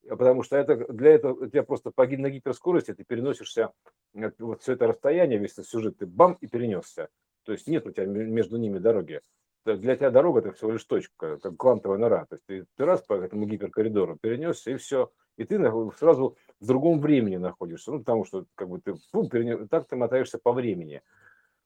потому 0.08 0.42
что 0.42 0.56
это 0.56 0.76
для 0.92 1.12
этого 1.12 1.44
у 1.44 1.46
тебя 1.46 1.62
просто 1.62 1.90
по, 1.90 2.06
на 2.06 2.30
гиперскорости 2.30 2.92
ты 2.92 3.04
переносишься 3.04 3.70
вот 4.12 4.62
все 4.62 4.72
это 4.72 4.88
расстояние, 4.88 5.38
весь 5.38 5.52
этот 5.52 5.68
сюжет, 5.68 5.98
ты 5.98 6.06
бам 6.06 6.36
и 6.40 6.46
перенесся. 6.46 7.08
То 7.44 7.52
есть 7.52 7.66
нет 7.66 7.86
у 7.86 7.92
тебя 7.92 8.04
между 8.06 8.58
ними 8.58 8.78
дороги. 8.78 9.20
Для 9.64 9.96
тебя 9.96 10.10
дорога 10.10 10.40
это 10.40 10.52
всего 10.52 10.72
лишь 10.72 10.84
точка, 10.84 11.38
как 11.38 11.56
квантовая 11.56 11.98
нора. 11.98 12.26
То 12.26 12.34
есть 12.34 12.46
ты, 12.46 12.66
ты 12.76 12.84
раз 12.84 13.02
по 13.02 13.14
этому 13.14 13.46
гиперкоридору 13.46 14.18
перенесся 14.20 14.72
и 14.72 14.76
все 14.76 15.10
и 15.40 15.44
ты 15.44 15.58
сразу 15.96 16.36
в 16.60 16.66
другом 16.66 17.00
времени 17.00 17.36
находишься, 17.36 17.90
ну, 17.90 17.98
потому 18.00 18.24
что 18.24 18.44
как 18.54 18.68
бы 18.68 18.80
ты 18.80 18.94
фу, 19.12 19.28
перене... 19.28 19.66
так 19.66 19.88
ты 19.88 19.96
мотаешься 19.96 20.38
по 20.38 20.52
времени. 20.52 21.02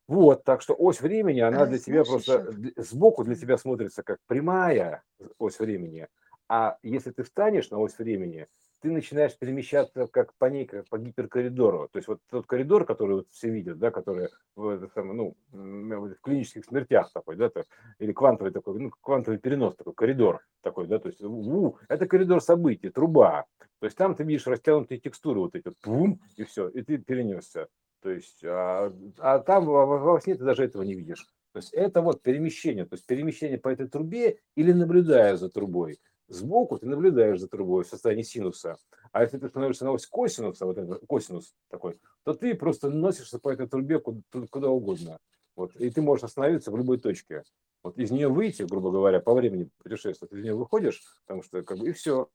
Вот, 0.06 0.44
так 0.44 0.60
что 0.62 0.74
ось 0.74 1.00
времени, 1.00 1.40
она 1.40 1.62
а, 1.62 1.66
для 1.66 1.78
тебя 1.78 2.04
просто 2.04 2.46
еще? 2.48 2.82
сбоку 2.82 3.24
для 3.24 3.34
тебя 3.34 3.56
смотрится 3.56 4.02
как 4.02 4.18
прямая 4.26 5.02
ось 5.38 5.58
времени, 5.58 6.08
а 6.48 6.76
если 6.82 7.10
ты 7.10 7.22
встанешь 7.22 7.70
на 7.70 7.78
ось 7.78 7.98
времени, 7.98 8.46
ты 8.84 8.90
начинаешь 8.90 9.34
перемещаться 9.38 10.06
как 10.08 10.34
по 10.34 10.44
ней, 10.44 10.66
как 10.66 10.86
по 10.90 10.98
гиперкоридору. 10.98 11.88
То 11.90 11.96
есть 11.96 12.06
вот 12.06 12.20
тот 12.28 12.46
коридор, 12.46 12.84
который 12.84 13.16
вот 13.16 13.28
все 13.30 13.48
видят, 13.48 13.78
да, 13.78 13.90
который 13.90 14.28
в, 14.56 14.90
самое, 14.92 15.14
ну, 15.14 15.36
в 15.52 16.16
клинических 16.20 16.66
смертях 16.66 17.10
такой, 17.14 17.36
да, 17.36 17.48
то, 17.48 17.64
или 17.98 18.12
квантовый 18.12 18.52
такой, 18.52 18.78
ну, 18.78 18.90
квантовый 19.00 19.38
перенос 19.38 19.74
такой, 19.76 19.94
коридор 19.94 20.42
такой, 20.60 20.86
да, 20.86 20.98
то 20.98 21.08
есть 21.08 21.22
у, 21.22 21.78
это 21.88 22.06
коридор 22.06 22.42
событий, 22.42 22.90
труба. 22.90 23.46
То 23.80 23.86
есть 23.86 23.96
там 23.96 24.14
ты 24.14 24.22
видишь 24.22 24.46
растянутые 24.46 25.00
текстуры 25.00 25.40
вот 25.40 25.54
эти, 25.54 25.72
бум, 25.82 26.20
и 26.36 26.44
все, 26.44 26.68
и 26.68 26.82
ты 26.82 26.98
перенесся. 26.98 27.68
То 28.02 28.10
есть, 28.10 28.44
а, 28.44 28.92
а 29.16 29.38
там 29.38 29.64
во 29.64 30.20
сне 30.20 30.34
ты 30.34 30.44
даже 30.44 30.62
этого 30.62 30.82
не 30.82 30.94
видишь. 30.94 31.26
То 31.52 31.58
есть 31.58 31.72
это 31.72 32.02
вот 32.02 32.20
перемещение, 32.20 32.84
то 32.84 32.96
есть 32.96 33.06
перемещение 33.06 33.56
по 33.56 33.70
этой 33.70 33.88
трубе 33.88 34.40
или 34.56 34.72
наблюдая 34.72 35.36
за 35.36 35.48
трубой 35.48 36.00
сбоку 36.28 36.78
ты 36.78 36.86
наблюдаешь 36.86 37.40
за 37.40 37.48
трубой 37.48 37.84
в 37.84 37.88
состоянии 37.88 38.22
синуса. 38.22 38.76
А 39.12 39.22
если 39.22 39.38
ты 39.38 39.48
становишься 39.48 39.84
на 39.84 39.92
ось 39.92 40.06
косинуса, 40.06 40.66
вот 40.66 40.78
это 40.78 40.98
косинус 41.06 41.54
такой, 41.68 42.00
то 42.24 42.34
ты 42.34 42.54
просто 42.54 42.90
носишься 42.90 43.38
по 43.38 43.50
этой 43.50 43.68
трубе 43.68 44.00
куда, 44.00 44.20
куда 44.50 44.70
угодно. 44.70 45.18
Вот, 45.56 45.76
и 45.76 45.90
ты 45.90 46.02
можешь 46.02 46.24
остановиться 46.24 46.70
в 46.70 46.76
любой 46.76 46.98
точке. 46.98 47.44
Вот 47.82 47.98
из 47.98 48.10
нее 48.10 48.28
выйти, 48.28 48.62
грубо 48.62 48.90
говоря, 48.90 49.20
по 49.20 49.34
времени 49.34 49.68
путешествия, 49.78 50.26
ты 50.26 50.38
из 50.38 50.42
нее 50.42 50.54
выходишь, 50.54 51.02
потому 51.26 51.42
что 51.42 51.62
как 51.62 51.78
бы 51.78 51.90
и 51.90 51.92
все. 51.92 52.28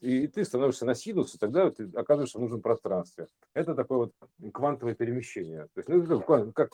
И, 0.00 0.28
ты 0.28 0.44
становишься 0.44 0.86
на 0.86 0.94
синус, 0.94 1.34
и 1.34 1.38
тогда 1.38 1.70
ты 1.70 1.90
оказываешься 1.94 2.38
в 2.38 2.40
нужном 2.40 2.62
пространстве. 2.62 3.26
Это 3.52 3.74
такое 3.74 3.98
вот 3.98 4.12
квантовое 4.52 4.94
перемещение. 4.94 5.68
То 5.74 5.80
есть, 5.80 5.88
ну, 5.88 6.20
как, 6.20 6.54
как 6.54 6.70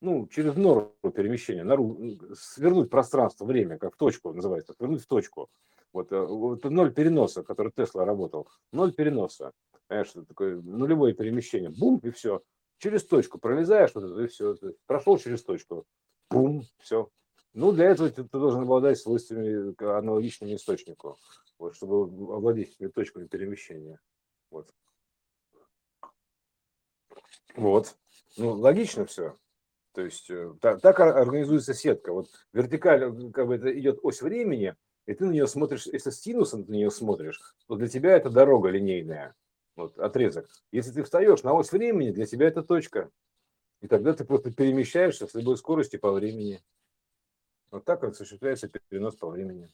ну, 0.00 0.26
через 0.28 0.56
нору 0.56 0.94
перемещения, 1.14 1.62
нору, 1.62 1.96
свернуть 2.34 2.90
пространство, 2.90 3.44
время, 3.44 3.78
как 3.78 3.94
в 3.94 3.96
точку 3.96 4.32
называется, 4.32 4.72
свернуть 4.72 5.02
в 5.02 5.06
точку. 5.06 5.48
Вот, 5.92 6.12
э, 6.12 6.20
вот 6.20 6.64
ноль 6.64 6.92
переноса, 6.92 7.42
который 7.42 7.72
Тесла 7.72 8.04
работал, 8.04 8.48
ноль 8.72 8.92
переноса. 8.92 9.52
Это 9.88 10.24
такое 10.24 10.60
нулевое 10.60 11.14
перемещение. 11.14 11.70
Бум, 11.70 11.98
и 12.02 12.10
все. 12.10 12.42
Через 12.78 13.04
точку 13.04 13.38
пролезаешь, 13.38 13.90
вот 13.94 14.04
это, 14.04 14.22
и 14.22 14.26
все. 14.28 14.56
Прошел 14.86 15.18
через 15.18 15.42
точку. 15.42 15.84
Бум, 16.30 16.62
все. 16.78 17.10
Ну, 17.52 17.72
для 17.72 17.86
этого 17.86 18.10
ты, 18.10 18.22
ты 18.22 18.38
должен 18.38 18.62
обладать 18.62 18.98
свойствами 18.98 19.74
аналогичными 19.98 20.54
источнику, 20.54 21.18
вот, 21.58 21.74
чтобы 21.74 22.02
овладеть 22.32 22.74
этими 22.74 22.88
точками 22.88 23.26
перемещения. 23.26 23.98
Вот. 24.50 24.72
Вот. 27.56 27.96
Ну, 28.36 28.52
логично 28.52 29.04
все. 29.06 29.36
То 29.92 30.02
есть 30.02 30.30
э, 30.30 30.54
так, 30.60 30.80
так 30.80 31.00
организуется 31.00 31.74
сетка. 31.74 32.12
Вот 32.12 32.28
вертикально 32.52 33.32
как 33.32 33.48
бы 33.48 33.56
это 33.56 33.76
идет 33.76 33.98
ось 34.02 34.22
времени, 34.22 34.76
и 35.06 35.14
ты 35.14 35.26
на 35.26 35.32
нее 35.32 35.48
смотришь, 35.48 35.86
если 35.86 36.10
с 36.10 36.20
синусом 36.20 36.64
ты 36.64 36.70
на 36.70 36.76
нее 36.76 36.90
смотришь, 36.90 37.40
то 37.66 37.74
для 37.74 37.88
тебя 37.88 38.16
это 38.16 38.30
дорога 38.30 38.68
линейная, 38.68 39.34
вот, 39.74 39.98
отрезок. 39.98 40.48
Если 40.70 40.92
ты 40.92 41.02
встаешь 41.02 41.42
на 41.42 41.54
ось 41.54 41.72
времени, 41.72 42.12
для 42.12 42.26
тебя 42.26 42.46
это 42.46 42.62
точка. 42.62 43.10
И 43.80 43.88
тогда 43.88 44.12
ты 44.12 44.24
просто 44.24 44.52
перемещаешься 44.52 45.26
с 45.26 45.34
любой 45.34 45.56
скоростью 45.56 45.98
по 45.98 46.12
времени. 46.12 46.62
Вот 47.70 47.84
так 47.84 48.02
осуществляется 48.04 48.68
перенос 48.68 49.16
по 49.16 49.28
времени. 49.28 49.68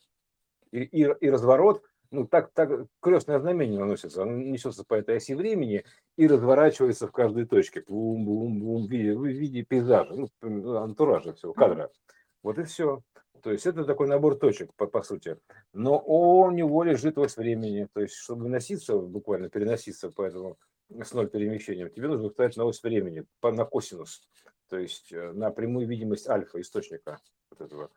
И, 0.71 0.81
и, 0.81 1.03
и 1.21 1.31
разворот, 1.31 1.83
ну 2.11 2.27
так, 2.27 2.53
так 2.53 2.87
крестное 3.01 3.39
знамение 3.39 3.79
наносится, 3.79 4.23
оно 4.23 4.33
несется 4.33 4.85
по 4.85 4.95
этой 4.95 5.17
оси 5.17 5.35
времени 5.35 5.85
и 6.17 6.27
разворачивается 6.27 7.07
в 7.09 7.13
каждой 7.13 7.47
точке. 7.47 7.83
Бум-бум-бум, 7.87 8.87
в 8.87 8.91
виде, 8.91 9.15
в 9.15 9.25
виде 9.25 9.63
пейзажа, 9.63 10.15
ну, 10.15 10.77
антуража 10.77 11.33
всего, 11.35 11.53
кадра. 11.53 11.91
Вот 12.43 12.59
и 12.59 12.65
все. 12.65 13.03
То 13.43 13.53
есть 13.53 13.67
это 13.67 13.85
такой 13.85 14.09
набор 14.09 14.37
точек, 14.37 14.73
по, 14.77 14.87
по 14.87 15.03
сути. 15.03 15.39
Но 15.73 15.99
он 15.99 16.49
у 16.49 16.57
него 16.57 16.83
лежит 16.83 17.19
ось 17.19 17.37
времени. 17.37 17.89
То 17.93 18.01
есть, 18.01 18.15
чтобы 18.15 18.49
носиться, 18.49 18.99
буквально 18.99 19.49
переноситься 19.49 20.11
по 20.11 20.23
этому 20.23 20.59
с 20.89 21.13
ноль 21.13 21.29
перемещением, 21.29 21.91
тебе 21.91 22.09
нужно 22.09 22.31
ставить 22.31 22.57
на 22.57 22.65
ось 22.65 22.83
времени, 22.83 23.25
по, 23.41 23.53
на 23.53 23.65
косинус. 23.65 24.23
То 24.69 24.79
есть 24.79 25.13
э, 25.13 25.33
на 25.33 25.51
прямую 25.51 25.87
видимость 25.87 26.29
альфа 26.29 26.61
источника 26.61 27.19
вот 27.51 27.61
этого. 27.61 27.91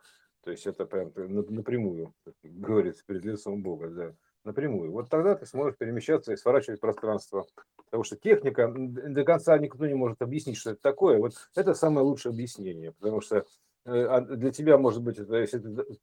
То 0.43 0.51
есть 0.51 0.65
это 0.67 0.85
прям 0.85 1.11
напрямую, 1.15 2.13
говорится, 2.43 3.03
перед 3.05 3.25
лицом 3.25 3.61
Бога, 3.61 3.89
да, 3.89 4.13
напрямую. 4.43 4.91
Вот 4.91 5.09
тогда 5.09 5.35
ты 5.35 5.45
сможешь 5.45 5.77
перемещаться 5.77 6.31
и 6.31 6.37
сворачивать 6.37 6.79
пространство. 6.79 7.45
Потому 7.85 8.03
что 8.03 8.15
техника, 8.15 8.71
до 8.73 9.23
конца 9.23 9.57
никто 9.57 9.85
не 9.85 9.95
может 9.95 10.21
объяснить, 10.21 10.57
что 10.57 10.71
это 10.71 10.81
такое. 10.81 11.17
Вот 11.17 11.33
это 11.55 11.73
самое 11.73 12.05
лучшее 12.05 12.31
объяснение. 12.31 12.93
Потому 12.93 13.21
что 13.21 13.45
э, 13.85 14.05
а 14.05 14.21
для 14.21 14.51
тебя, 14.51 14.77
может 14.77 15.03
быть, 15.03 15.17
это, 15.17 15.35
если 15.35 15.61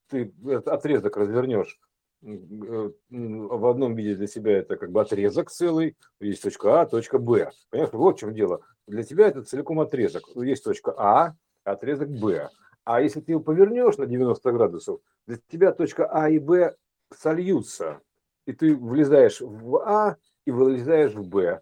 ты, 0.08 0.34
этот 0.44 0.68
отрезок 0.68 1.16
развернешь 1.16 1.80
в 2.26 3.70
одном 3.70 3.94
виде 3.94 4.16
для 4.16 4.26
себя 4.26 4.58
это 4.58 4.76
как 4.76 4.90
бы 4.90 5.00
отрезок 5.00 5.50
целый, 5.50 5.96
есть 6.20 6.42
точка 6.42 6.80
А, 6.80 6.86
точка 6.86 7.18
Б. 7.18 7.50
Понимаешь, 7.70 7.92
вот 7.92 8.16
в 8.16 8.18
чем 8.18 8.34
дело. 8.34 8.62
Для 8.86 9.04
тебя 9.04 9.28
это 9.28 9.42
целиком 9.42 9.80
отрезок. 9.80 10.24
Есть 10.34 10.64
точка 10.64 10.92
А, 10.96 11.34
отрезок 11.64 12.08
Б. 12.08 12.48
А 12.84 13.00
если 13.00 13.20
ты 13.20 13.32
его 13.32 13.40
повернешь 13.40 13.96
на 13.96 14.06
90 14.06 14.52
градусов, 14.52 15.00
для 15.26 15.38
тебя 15.48 15.72
точка 15.72 16.06
А 16.06 16.28
и 16.28 16.38
Б 16.38 16.74
сольются. 17.14 18.00
И 18.46 18.52
ты 18.52 18.74
влезаешь 18.74 19.40
в 19.40 19.76
А 19.84 20.16
и 20.44 20.50
вылезаешь 20.50 21.14
в 21.14 21.26
Б. 21.26 21.60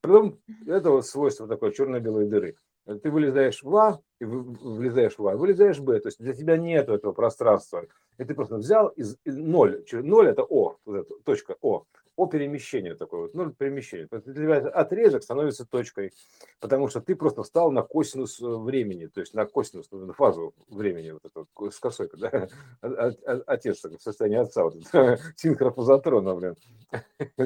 Потом 0.00 0.38
это 0.66 0.90
вот 0.90 1.06
свойство 1.06 1.46
такое 1.46 1.72
черно-белой 1.72 2.26
дыры. 2.26 2.56
Ты 2.86 3.10
вылезаешь 3.10 3.62
в 3.62 3.76
А 3.76 4.00
и 4.20 4.24
влезаешь 4.24 5.18
в 5.18 5.26
А, 5.26 5.36
вылезаешь 5.36 5.78
в 5.78 5.84
Б. 5.84 5.98
То 6.00 6.08
есть 6.08 6.20
для 6.20 6.34
тебя 6.34 6.56
нет 6.56 6.88
этого 6.88 7.12
пространства. 7.12 7.84
И 8.18 8.24
ты 8.24 8.34
просто 8.34 8.56
взял 8.56 8.88
из 8.88 9.16
ноль. 9.24 9.84
Ноль 9.92 10.28
это 10.28 10.42
О, 10.44 10.76
вот 10.84 10.96
это, 10.96 11.14
точка 11.24 11.56
О 11.60 11.84
о 12.16 12.26
перемещении 12.26 12.94
такой 12.94 13.20
вот, 13.20 13.34
ну, 13.34 13.50
перемещение. 13.50 14.08
Для 14.10 14.34
тебя 14.34 14.56
отрезок 14.70 15.22
становится 15.22 15.66
точкой, 15.66 16.12
потому 16.60 16.88
что 16.88 17.00
ты 17.00 17.14
просто 17.14 17.42
встал 17.42 17.70
на 17.70 17.82
косинус 17.82 18.40
э, 18.40 18.46
времени, 18.46 19.06
то 19.06 19.20
есть 19.20 19.34
на 19.34 19.44
косинус, 19.44 19.90
на 19.90 20.12
фазу 20.14 20.54
времени, 20.68 21.10
вот 21.10 21.24
это 21.24 21.44
вот, 21.54 21.74
с 21.74 21.78
косой, 21.78 22.08
да, 22.16 22.48
отец 23.46 23.84
в 23.84 24.00
состоянии 24.00 24.38
отца, 24.38 24.64
вот 24.64 24.76
это, 24.76 25.18
синхрофазотрона, 25.36 26.34
блин. 26.34 26.56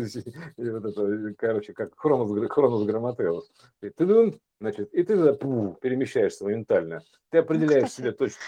И 0.57 0.71
вот 0.71 0.85
это, 0.85 1.35
короче, 1.37 1.73
как 1.73 1.93
хронос, 1.97 2.31
хронос 2.51 2.85
грамотеус. 2.85 3.51
И 3.83 3.91
ты, 3.91 4.41
значит, 4.61 4.93
и 4.93 5.03
ты 5.03 5.33
пу, 5.35 5.77
перемещаешься 5.81 6.45
моментально. 6.45 7.01
Ты 7.31 7.39
ну, 7.39 7.41
определяешь 7.41 7.83
ну, 7.83 7.89
кстати, 7.89 8.01
себе 8.03 8.13
точку. 8.13 8.41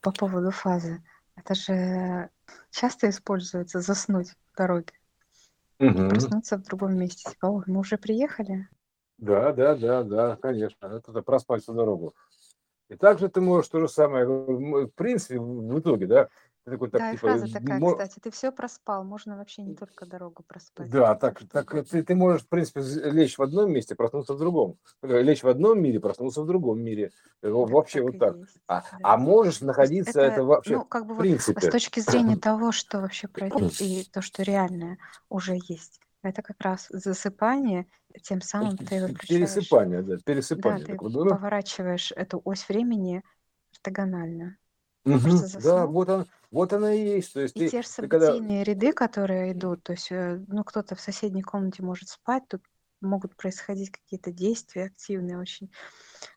По 0.00 0.12
поводу 0.12 0.50
фазы. 0.50 1.02
Это 1.36 1.54
же 1.54 2.30
часто 2.70 3.08
используется 3.08 3.80
заснуть 3.80 4.30
в 4.52 4.56
дороге. 4.56 4.92
Угу. 5.80 6.10
Проснуться 6.10 6.58
в 6.58 6.62
другом 6.62 6.96
месте. 6.98 7.30
Типа, 7.30 7.46
о, 7.46 7.62
мы 7.66 7.80
уже 7.80 7.96
приехали? 7.96 8.68
Да, 9.16 9.52
да, 9.52 9.74
да, 9.74 10.02
да, 10.02 10.36
конечно. 10.36 10.86
Это 10.86 11.22
проспать 11.22 11.62
всю 11.62 11.72
дорогу. 11.72 12.14
И 12.90 12.96
также 12.96 13.28
ты 13.28 13.40
можешь 13.40 13.70
то 13.70 13.80
же 13.80 13.88
самое, 13.88 14.26
в 14.26 14.88
принципе, 14.88 15.40
в 15.40 15.78
итоге, 15.78 16.06
да, 16.06 16.28
ты 16.70 16.76
такой, 16.76 16.90
так, 16.90 17.00
Да, 17.00 17.08
и 17.08 17.12
типа, 17.12 17.26
фраза 17.26 17.52
такая, 17.52 17.80
мо- 17.80 17.92
кстати, 17.92 18.20
ты 18.20 18.30
все 18.30 18.52
проспал, 18.52 19.04
можно 19.04 19.36
вообще 19.36 19.62
не 19.62 19.74
только 19.74 20.06
дорогу 20.06 20.42
проспать. 20.46 20.90
да, 20.90 21.14
так, 21.14 21.40
так 21.52 21.88
ты, 21.88 22.02
ты 22.02 22.14
можешь, 22.14 22.42
в 22.42 22.48
принципе, 22.48 22.80
лечь 23.10 23.36
в 23.38 23.42
одном 23.42 23.72
месте, 23.72 23.94
проснуться 23.94 24.34
в 24.34 24.38
другом. 24.38 24.78
Э, 25.02 25.22
лечь 25.22 25.42
в 25.42 25.48
одном 25.48 25.82
мире, 25.82 26.00
проснуться 26.00 26.42
в 26.42 26.46
другом 26.46 26.80
мире. 26.80 27.10
Э, 27.42 27.50
Да, 27.50 27.66
Вообще 27.66 27.98
так 27.98 28.12
вот 28.12 28.18
так. 28.18 28.36
есть, 28.38 28.56
А, 28.68 28.82
да. 28.92 28.98
а 29.02 29.16
можешь 29.16 29.60
находиться, 29.60 30.20
это 30.20 30.20
это, 30.20 30.44
вообще 30.44 30.76
ну, 30.76 30.84
как 30.84 31.06
бы 31.06 31.14
в 31.14 31.16
вот 31.18 31.26
с 31.26 31.28
принципе. 31.28 31.70
точки 31.70 32.00
зрения 32.00 32.36
того, 32.36 32.72
что 32.72 33.00
вообще 33.00 33.28
происходит, 33.28 33.80
и 33.80 34.04
то, 34.12 34.22
что 34.22 34.42
реальное 34.42 34.98
уже 35.28 35.56
есть, 35.68 36.00
это 36.22 36.42
как 36.42 36.60
раз 36.60 36.86
засыпание, 36.90 37.86
тем 38.22 38.40
самым 38.40 38.76
ты 38.78 39.00
выключаешь, 39.00 39.28
Пересыпание, 39.28 40.02
да, 40.02 40.16
да, 40.16 40.20
пересыпание. 40.24 40.84
ты 40.86 40.96
вот, 40.96 41.12
ну, 41.12 41.26
поворачиваешь 41.30 42.12
эту 42.12 42.40
ось 42.44 42.68
времени 42.68 43.22
ортогонально. 43.72 44.56
Мгм. 45.04 45.38
Да, 45.62 45.86
вот 45.86 46.08
он, 46.08 46.26
вот 46.50 46.72
она 46.72 46.92
и 46.92 47.02
есть. 47.02 47.32
То 47.32 47.40
есть 47.40 47.56
И 47.56 47.60
ты, 47.60 47.68
те 47.70 47.82
же 47.82 47.88
ты 47.88 48.08
когда... 48.08 48.26
событийные 48.26 48.64
ряды, 48.64 48.92
которые 48.92 49.52
идут, 49.52 49.82
то 49.82 49.92
есть, 49.92 50.12
э, 50.12 50.44
ну, 50.48 50.62
кто-то 50.64 50.94
в 50.94 51.00
соседней 51.00 51.42
комнате 51.42 51.82
может 51.82 52.08
спать, 52.08 52.44
тут 52.48 52.62
могут 53.00 53.34
происходить 53.34 53.90
какие-то 53.90 54.30
действия 54.30 54.84
активные 54.84 55.38
очень. 55.38 55.70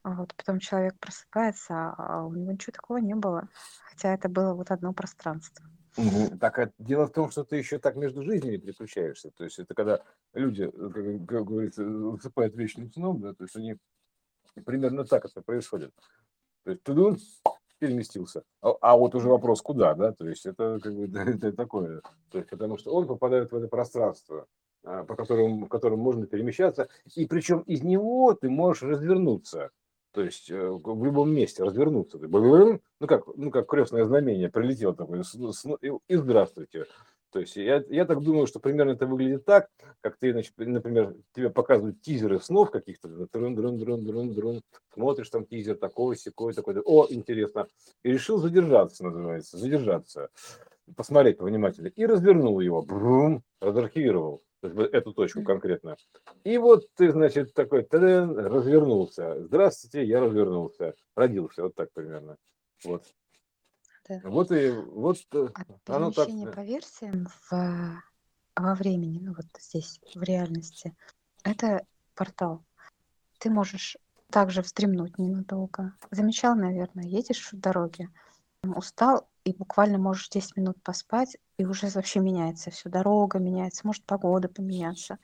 Вот, 0.03 0.33
потом 0.35 0.59
человек 0.59 0.97
просыпается, 0.99 1.93
а 1.97 2.23
у 2.25 2.33
него 2.33 2.53
ничего 2.53 2.71
такого 2.71 2.97
не 2.97 3.15
было. 3.15 3.49
Хотя 3.89 4.13
это 4.13 4.29
было 4.29 4.53
вот 4.53 4.71
одно 4.71 4.93
пространство. 4.93 5.65
Мгм. 5.97 6.39
Так 6.39 6.59
а 6.59 6.71
дело 6.79 7.05
в 7.05 7.11
том, 7.11 7.29
что 7.29 7.43
ты 7.43 7.57
еще 7.57 7.79
так 7.79 7.95
между 7.95 8.23
жизнями 8.23 8.57
переключаешься. 8.57 9.29
То 9.31 9.43
есть 9.43 9.59
это 9.59 9.75
когда 9.75 10.01
люди, 10.33 10.63
э, 10.63 10.69
как, 10.69 11.27
как 11.27 11.45
говорится, 11.45 11.83
засыпают 12.13 12.55
вечным 12.55 12.91
сном, 12.91 13.21
да, 13.21 13.33
то 13.33 13.43
есть 13.43 13.55
они 13.55 13.77
примерно 14.65 15.05
так 15.05 15.25
это 15.25 15.41
происходит. 15.41 15.93
То 16.63 16.71
есть 16.71 16.83
ты 16.83 16.93
переместился. 17.83 18.43
А, 18.61 18.75
а 18.81 18.95
вот 18.95 19.13
уже 19.13 19.27
вопрос, 19.27 19.61
куда, 19.61 19.93
да, 19.93 20.13
то 20.13 20.27
есть 20.27 20.45
это 20.45 20.79
как 20.81 20.93
бы 20.95 21.19
это 21.19 21.51
такое, 21.51 22.01
то 22.31 22.37
есть 22.37 22.49
потому 22.49 22.77
что 22.77 22.93
он 22.93 23.07
попадает 23.07 23.51
в 23.51 23.55
это 23.55 23.67
пространство, 23.67 24.45
а, 24.83 25.03
по 25.03 25.15
которому, 25.15 25.65
в 25.65 25.69
котором 25.69 25.99
можно 25.99 26.25
перемещаться, 26.25 26.87
и 27.15 27.25
причем 27.25 27.59
из 27.61 27.83
него 27.83 28.33
ты 28.33 28.49
можешь 28.49 28.83
развернуться, 28.83 29.71
то 30.13 30.21
есть 30.21 30.49
э, 30.49 30.69
в 30.69 31.03
любом 31.03 31.33
месте 31.33 31.63
развернуться. 31.63 32.19
Ну 32.19 32.79
как, 33.07 33.25
ну 33.35 33.51
как 33.51 33.67
крестное 33.67 34.05
знамение 34.05 34.49
прилетел 34.49 34.93
такое, 34.93 35.23
и 35.81 36.15
здравствуйте. 36.15 36.85
То 37.33 37.39
есть 37.39 37.55
я, 37.55 37.83
я 37.89 38.05
так 38.05 38.21
думаю, 38.21 38.45
что 38.45 38.59
примерно 38.59 38.91
это 38.91 39.07
выглядит 39.07 39.43
так, 39.43 39.67
как 40.01 40.17
ты, 40.17 40.31
значит, 40.31 40.53
например, 40.55 41.15
тебе 41.33 41.49
показывают 41.49 41.99
тизеры 41.99 42.39
снов 42.39 42.69
каких-то, 42.69 43.07
дрон, 43.07 43.55
дрон, 43.55 43.79
дрон, 43.79 44.05
дрон, 44.05 44.33
дрон, 44.33 44.61
смотришь 44.93 45.29
там 45.29 45.43
тизер 45.43 45.75
такой, 45.75 46.15
секой, 46.15 46.53
такой, 46.53 46.79
о, 46.79 47.07
интересно, 47.09 47.67
и 48.03 48.11
решил 48.11 48.37
задержаться, 48.37 49.03
называется, 49.03 49.57
задержаться, 49.57 50.29
посмотреть 50.95 51.39
повнимательнее, 51.39 51.91
и 51.95 52.05
развернул 52.05 52.59
его, 52.59 52.83
брум, 52.83 53.41
разархивировал 53.59 54.43
эту 54.61 55.11
точку 55.13 55.43
конкретно. 55.43 55.97
И 56.43 56.59
вот 56.59 56.83
ты, 56.95 57.11
значит, 57.11 57.55
такой, 57.55 57.87
развернулся. 57.89 59.43
Здравствуйте, 59.43 60.05
я 60.05 60.19
развернулся. 60.19 60.93
Родился, 61.15 61.63
вот 61.63 61.73
так 61.73 61.91
примерно. 61.93 62.37
Вот. 62.85 63.05
Да. 64.07 64.21
Вот 64.23 64.51
и 64.51 64.69
вот 64.71 65.17
А 65.31 65.63
оно 65.87 66.11
так. 66.11 66.27
по 66.53 66.59
версиям 66.59 67.27
в, 67.49 68.03
во 68.55 68.75
времени, 68.75 69.19
ну 69.21 69.33
вот 69.33 69.45
здесь, 69.59 69.99
в 70.13 70.21
реальности, 70.21 70.95
это 71.43 71.85
портал. 72.15 72.63
Ты 73.39 73.49
можешь 73.49 73.97
также 74.29 74.61
вздремнуть 74.61 75.17
ненадолго. 75.17 75.93
Замечал, 76.11 76.55
наверное, 76.55 77.05
едешь 77.05 77.51
в 77.51 77.59
дороге, 77.59 78.09
устал, 78.63 79.27
и 79.43 79.53
буквально 79.53 79.97
можешь 79.97 80.29
10 80.29 80.57
минут 80.57 80.81
поспать, 80.81 81.37
и 81.57 81.65
уже 81.65 81.87
вообще 81.87 82.19
меняется 82.19 82.71
все. 82.71 82.89
Дорога 82.89 83.39
меняется, 83.39 83.85
может 83.85 84.03
погода 84.05 84.47
поменяться. 84.47 85.19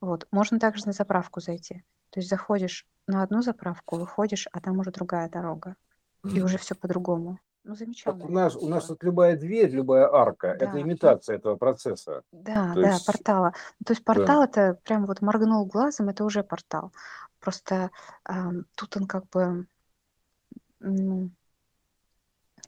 Вот. 0.00 0.28
Можно 0.30 0.58
также 0.58 0.86
на 0.86 0.92
заправку 0.92 1.40
зайти. 1.40 1.82
То 2.10 2.20
есть 2.20 2.28
заходишь 2.28 2.86
на 3.06 3.22
одну 3.22 3.42
заправку, 3.42 3.96
выходишь, 3.96 4.46
а 4.52 4.60
там 4.60 4.78
уже 4.78 4.90
другая 4.90 5.28
дорога. 5.28 5.76
И 6.24 6.40
уже 6.40 6.56
все 6.58 6.74
по-другому. 6.76 7.40
Ну, 7.64 7.76
замечательно. 7.76 8.24
У 8.24 8.30
нас, 8.30 8.56
у 8.56 8.68
нас 8.68 8.86
тут 8.86 9.04
любая 9.04 9.36
дверь, 9.36 9.70
любая 9.70 10.12
арка, 10.12 10.56
да. 10.58 10.66
это 10.66 10.80
имитация 10.80 11.36
этого 11.36 11.56
процесса. 11.56 12.22
Да, 12.32 12.74
То 12.74 12.82
да, 12.82 12.90
есть... 12.90 13.06
портала. 13.06 13.52
То 13.84 13.92
есть 13.92 14.04
портал 14.04 14.40
да. 14.40 14.44
это 14.44 14.78
прям 14.82 15.06
вот 15.06 15.20
моргнул 15.20 15.64
глазом, 15.66 16.08
это 16.08 16.24
уже 16.24 16.42
портал. 16.42 16.92
Просто 17.38 17.90
э, 18.28 18.32
тут 18.74 18.96
он 18.96 19.06
как 19.06 19.28
бы 19.30 19.66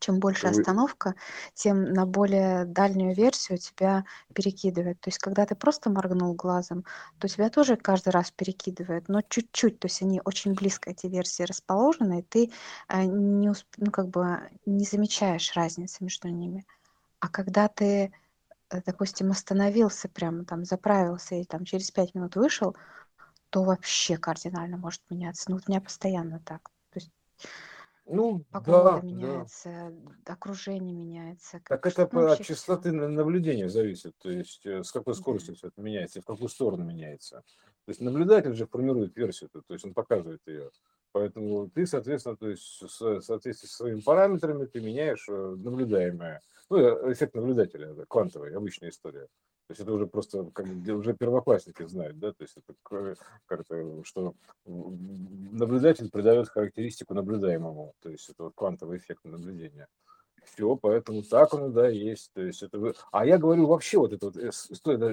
чем 0.01 0.19
больше 0.19 0.47
остановка, 0.49 1.15
тем 1.55 1.85
на 1.93 2.07
более 2.07 2.65
дальнюю 2.65 3.15
версию 3.15 3.59
тебя 3.59 4.05
перекидывает. 4.35 5.01
То 5.01 5.09
есть, 5.09 5.19
когда 5.19 5.47
ты 5.47 5.55
просто 5.55 5.91
моргнул 5.91 6.35
глазом, 6.35 6.85
то 7.19 7.29
тебя 7.29 7.49
тоже 7.51 7.77
каждый 7.77 8.11
раз 8.11 8.31
перекидывает, 8.31 9.09
но 9.09 9.23
чуть-чуть. 9.23 9.79
То 9.79 9.87
есть 9.87 10.03
они 10.03 10.21
очень 10.25 10.55
близко, 10.55 10.91
эти 10.91 11.07
версии 11.07 11.45
расположены, 11.45 12.21
и 12.21 12.23
ты 12.23 12.53
э, 12.89 13.05
не, 13.05 13.49
усп... 13.49 13.67
ну, 13.79 13.91
как 13.91 14.09
бы 14.09 14.41
не 14.67 14.85
замечаешь 14.85 15.55
разницы 15.55 16.03
между 16.05 16.29
ними. 16.29 16.67
А 17.21 17.29
когда 17.29 17.69
ты, 17.69 18.13
э, 18.71 18.83
допустим, 18.85 19.31
остановился 19.31 20.09
прямо 20.09 20.45
там, 20.45 20.65
заправился 20.65 21.37
и 21.37 21.45
там 21.45 21.65
через 21.65 21.91
пять 21.91 22.15
минут 22.15 22.37
вышел, 22.37 22.77
то 23.51 23.63
вообще 23.63 24.17
кардинально 24.17 24.77
может 24.77 25.01
меняться. 25.11 25.51
Ну, 25.51 25.57
у 25.57 25.71
меня 25.71 25.81
постоянно 25.81 26.41
так. 26.45 26.71
То 26.91 26.99
есть 26.99 27.11
ну, 28.07 28.45
погода 28.51 29.01
да, 29.01 29.01
меняется, 29.01 29.93
да. 30.25 30.33
окружение 30.35 30.95
меняется. 30.95 31.61
Так 31.67 31.87
это 31.87 32.09
ну, 32.13 32.27
от 32.27 32.43
частоты 32.43 32.91
все. 32.91 33.09
наблюдения 33.09 33.69
зависит, 33.69 34.15
то 34.19 34.31
есть 34.31 34.65
э, 34.67 34.83
с 34.83 34.93
какой 34.93 35.15
скоростью 35.15 35.55
да. 35.55 35.59
все 35.59 35.69
это 35.69 35.81
меняется, 35.81 36.21
в 36.21 36.25
какую 36.25 36.49
сторону 36.49 36.85
меняется. 36.85 37.43
То 37.87 37.91
есть 37.91 38.01
наблюдатель 38.01 38.55
же 38.55 38.67
формирует 38.67 39.17
версию, 39.17 39.51
то 39.51 39.63
есть 39.69 39.85
он 39.85 39.95
показывает 39.95 40.41
ее. 40.47 40.71
Поэтому 41.13 41.71
ты, 41.71 41.87
соответственно, 41.87 42.37
то 42.37 42.49
есть 42.49 42.83
в 42.83 43.21
соответствии 43.21 43.69
со 43.69 43.77
своими 43.77 44.01
параметрами 44.01 44.67
ты 44.67 44.81
меняешь 44.81 45.27
э, 45.29 45.33
наблюдаемое. 45.33 46.43
Ну, 46.71 46.79
э, 46.79 47.13
эффект 47.13 47.35
наблюдателя, 47.35 47.95
квантовая, 48.09 48.57
обычная 48.57 48.91
история. 48.91 49.29
То 49.67 49.71
есть 49.71 49.81
это 49.81 49.93
уже 49.93 50.07
просто 50.07 50.45
как 50.53 50.67
уже 50.67 51.15
первоклассники 51.15 51.87
знают, 51.87 52.19
да, 52.19 52.33
то 52.33 52.43
есть 52.43 52.55
это 52.57 52.75
как-то, 53.47 54.05
что 54.05 54.35
наблюдатель 54.67 56.11
придает 56.11 56.49
характеристику 56.49 57.15
наблюдаемому, 57.15 57.95
то 58.01 58.11
есть 58.11 58.29
это 58.29 58.45
вот 58.45 58.55
квантовый 58.55 58.99
эффект 58.99 59.25
наблюдения. 59.25 59.89
Все, 60.45 60.77
поэтому 60.77 61.23
так 61.23 61.55
оно, 61.55 61.71
да, 61.71 61.89
есть. 61.89 62.31
То 62.35 62.43
есть 62.43 62.63
это. 62.63 62.93
А 63.11 63.25
я 63.25 63.39
говорю 63.39 63.67
вообще 63.67 63.99
вот 63.99 64.13
это 64.13 64.27
вот, 64.27 64.37
э, 64.37 64.51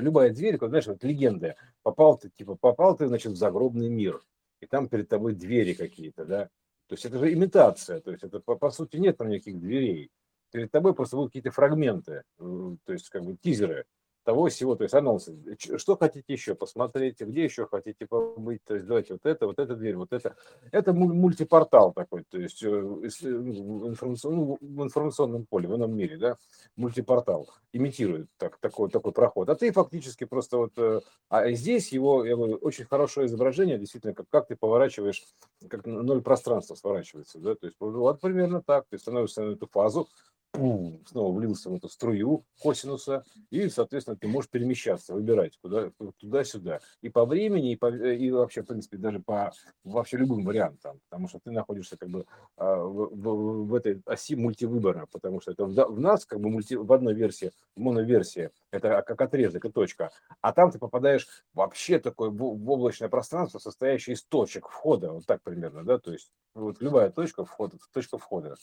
любая 0.01 0.31
дверь, 0.31 0.57
как, 0.57 0.69
знаешь, 0.69 0.87
вот 0.87 1.01
легенда, 1.03 1.55
попал 1.83 2.17
ты, 2.17 2.29
типа, 2.29 2.55
попал 2.55 2.97
ты, 2.97 3.07
значит, 3.07 3.31
в 3.31 3.37
загробный 3.37 3.87
мир, 3.87 4.21
и 4.59 4.65
там 4.65 4.89
перед 4.89 5.07
тобой 5.07 5.33
двери 5.33 5.73
какие-то, 5.73 6.25
да, 6.25 6.49
то 6.87 6.95
есть 6.95 7.05
это 7.05 7.17
же 7.19 7.31
имитация, 7.31 8.01
то 8.01 8.11
есть 8.11 8.23
это 8.23 8.41
по, 8.41 8.55
по 8.55 8.69
сути 8.69 8.97
нет 8.97 9.17
там 9.17 9.29
никаких 9.29 9.59
дверей. 9.59 10.11
Перед 10.51 10.69
тобой 10.69 10.93
просто 10.93 11.15
будут 11.15 11.29
какие-то 11.29 11.51
фрагменты, 11.51 12.23
э, 12.39 12.75
то 12.83 12.91
есть 12.93 13.09
как 13.09 13.23
бы 13.23 13.37
тизеры, 13.37 13.85
того 14.23 14.47
всего, 14.49 14.75
то 14.75 14.83
есть 14.83 14.93
анонсы. 14.93 15.37
Что 15.77 15.97
хотите 15.97 16.31
еще 16.33 16.55
посмотреть, 16.55 17.19
где 17.19 17.43
еще 17.43 17.65
хотите 17.65 18.05
побыть, 18.05 18.63
то 18.63 18.75
есть 18.75 18.85
давайте 18.85 19.13
вот 19.13 19.25
это, 19.25 19.47
вот 19.47 19.59
эта 19.59 19.75
дверь, 19.75 19.95
вот 19.95 20.13
это. 20.13 20.35
Это 20.71 20.93
мультипортал 20.93 21.93
такой, 21.93 22.23
то 22.29 22.37
есть 22.37 22.63
э, 22.63 22.67
э, 22.67 23.27
ну, 23.27 23.89
информационном, 23.89 24.57
в 24.59 24.83
информационном 24.83 25.45
поле, 25.45 25.67
в 25.67 25.75
ином 25.75 25.95
мире, 25.95 26.17
да, 26.17 26.37
мультипортал 26.75 27.49
имитирует 27.73 28.27
так, 28.37 28.57
такой, 28.57 28.89
такой 28.89 29.11
проход. 29.11 29.49
А 29.49 29.55
ты 29.55 29.71
фактически 29.71 30.25
просто 30.25 30.57
вот, 30.57 30.73
э, 30.77 31.01
а 31.29 31.51
здесь 31.51 31.91
его, 31.91 32.25
я 32.25 32.35
говорю, 32.35 32.55
очень 32.55 32.85
хорошее 32.85 33.27
изображение, 33.27 33.77
действительно, 33.77 34.13
как, 34.13 34.27
как 34.29 34.47
ты 34.47 34.55
поворачиваешь, 34.55 35.23
как 35.67 35.85
ноль 35.85 36.21
пространства 36.21 36.75
сворачивается, 36.75 37.39
да, 37.39 37.55
то 37.55 37.65
есть 37.65 37.77
вот 37.79 38.19
примерно 38.21 38.61
так, 38.61 38.85
ты 38.89 38.97
становишься 38.97 39.41
на 39.41 39.53
эту 39.53 39.67
фазу, 39.67 40.07
снова 40.53 41.31
влился 41.31 41.69
в 41.69 41.75
эту 41.75 41.87
струю 41.87 42.43
косинуса, 42.59 43.23
и, 43.49 43.69
соответственно, 43.69 44.17
ты 44.17 44.27
можешь 44.27 44.49
перемещаться, 44.49 45.13
выбирать 45.13 45.57
куда, 45.61 45.91
туда-сюда. 46.19 46.79
И 47.01 47.09
по 47.09 47.25
времени, 47.25 47.73
и, 47.73 47.75
по, 47.75 47.87
и 47.87 48.29
вообще, 48.31 48.61
в 48.61 48.65
принципе, 48.65 48.97
даже 48.97 49.19
по 49.19 49.53
вообще 49.83 50.17
любым 50.17 50.43
вариантам, 50.43 50.99
потому 51.09 51.27
что 51.27 51.39
ты 51.39 51.51
находишься 51.51 51.97
как 51.97 52.09
бы 52.09 52.25
а, 52.57 52.83
в, 52.83 53.15
в, 53.15 53.67
в 53.67 53.75
этой 53.75 54.01
оси 54.05 54.35
мультивыбора, 54.35 55.07
потому 55.11 55.41
что 55.41 55.51
это 55.51 55.65
в, 55.65 55.73
в 55.73 55.99
нас 55.99 56.25
как 56.25 56.39
бы 56.39 56.49
мульти, 56.49 56.75
в 56.75 56.91
одной 56.91 57.13
версии, 57.13 57.51
моноверсии, 57.75 58.51
это 58.71 59.01
как 59.03 59.21
отрезок 59.21 59.63
и 59.65 59.71
точка, 59.71 60.11
а 60.41 60.51
там 60.51 60.71
ты 60.71 60.79
попадаешь 60.79 61.27
вообще 61.53 61.99
такое 61.99 62.29
в, 62.29 62.35
в 62.35 62.69
облачное 62.69 63.09
пространство, 63.09 63.59
состоящее 63.59 64.15
из 64.15 64.23
точек 64.23 64.67
входа, 64.67 65.13
вот 65.13 65.25
так 65.25 65.41
примерно, 65.43 65.83
да, 65.83 65.97
то 65.97 66.11
есть 66.11 66.31
вот 66.53 66.81
любая 66.81 67.09
точка 67.09 67.45
входа, 67.45 67.77
точка 67.93 68.17
входа. 68.17 68.55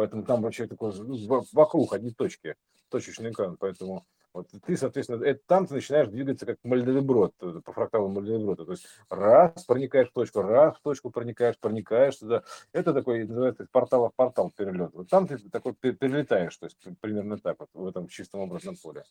Поэтому 0.00 0.22
там 0.22 0.40
вообще 0.40 0.66
такой 0.66 0.94
ну, 0.96 1.44
вокруг 1.52 1.92
одни 1.92 2.10
точки, 2.10 2.54
точечный 2.88 3.32
экран. 3.32 3.58
Поэтому 3.60 4.06
вот 4.32 4.48
ты, 4.64 4.74
соответственно, 4.78 5.22
это, 5.22 5.42
там 5.46 5.66
ты 5.66 5.74
начинаешь 5.74 6.08
двигаться 6.08 6.46
как 6.46 6.56
мальдовиброд, 6.64 7.34
э, 7.42 7.60
по 7.62 7.72
фракталу 7.74 8.08
мальдовиброда. 8.08 8.64
То 8.64 8.72
есть 8.72 8.86
раз 9.10 9.62
проникаешь 9.64 10.08
в 10.08 10.14
точку, 10.14 10.40
раз 10.40 10.78
в 10.78 10.80
точку 10.80 11.10
проникаешь, 11.10 11.58
проникаешь 11.58 12.16
туда. 12.16 12.44
Это 12.72 12.94
такой, 12.94 13.26
называется, 13.26 13.66
портал 13.70 14.08
в 14.08 14.14
портал 14.14 14.50
перелет. 14.56 14.90
Вот 14.94 15.10
там 15.10 15.26
ты 15.26 15.36
такой 15.50 15.74
перелетаешь, 15.74 16.56
то 16.56 16.64
есть 16.64 16.78
примерно 17.02 17.36
так 17.36 17.56
вот 17.58 17.68
в 17.74 17.86
этом 17.86 18.08
чистом 18.08 18.40
образном 18.40 18.76
поле. 18.82 19.04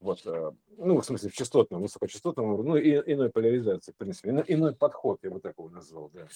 Вот, 0.00 0.20
э, 0.26 0.52
ну, 0.76 1.00
в 1.00 1.04
смысле, 1.06 1.30
в 1.30 1.32
частотном, 1.32 1.80
высокочастотном, 1.80 2.62
ну, 2.62 2.76
и 2.76 2.90
иной 2.90 3.30
поляризации, 3.30 3.92
в 3.92 3.96
принципе, 3.96 4.44
иной, 4.48 4.74
подход, 4.74 5.20
я 5.22 5.30
бы 5.30 5.40
так 5.40 5.54
его 5.56 5.70
назвал, 5.70 6.10
да. 6.12 6.28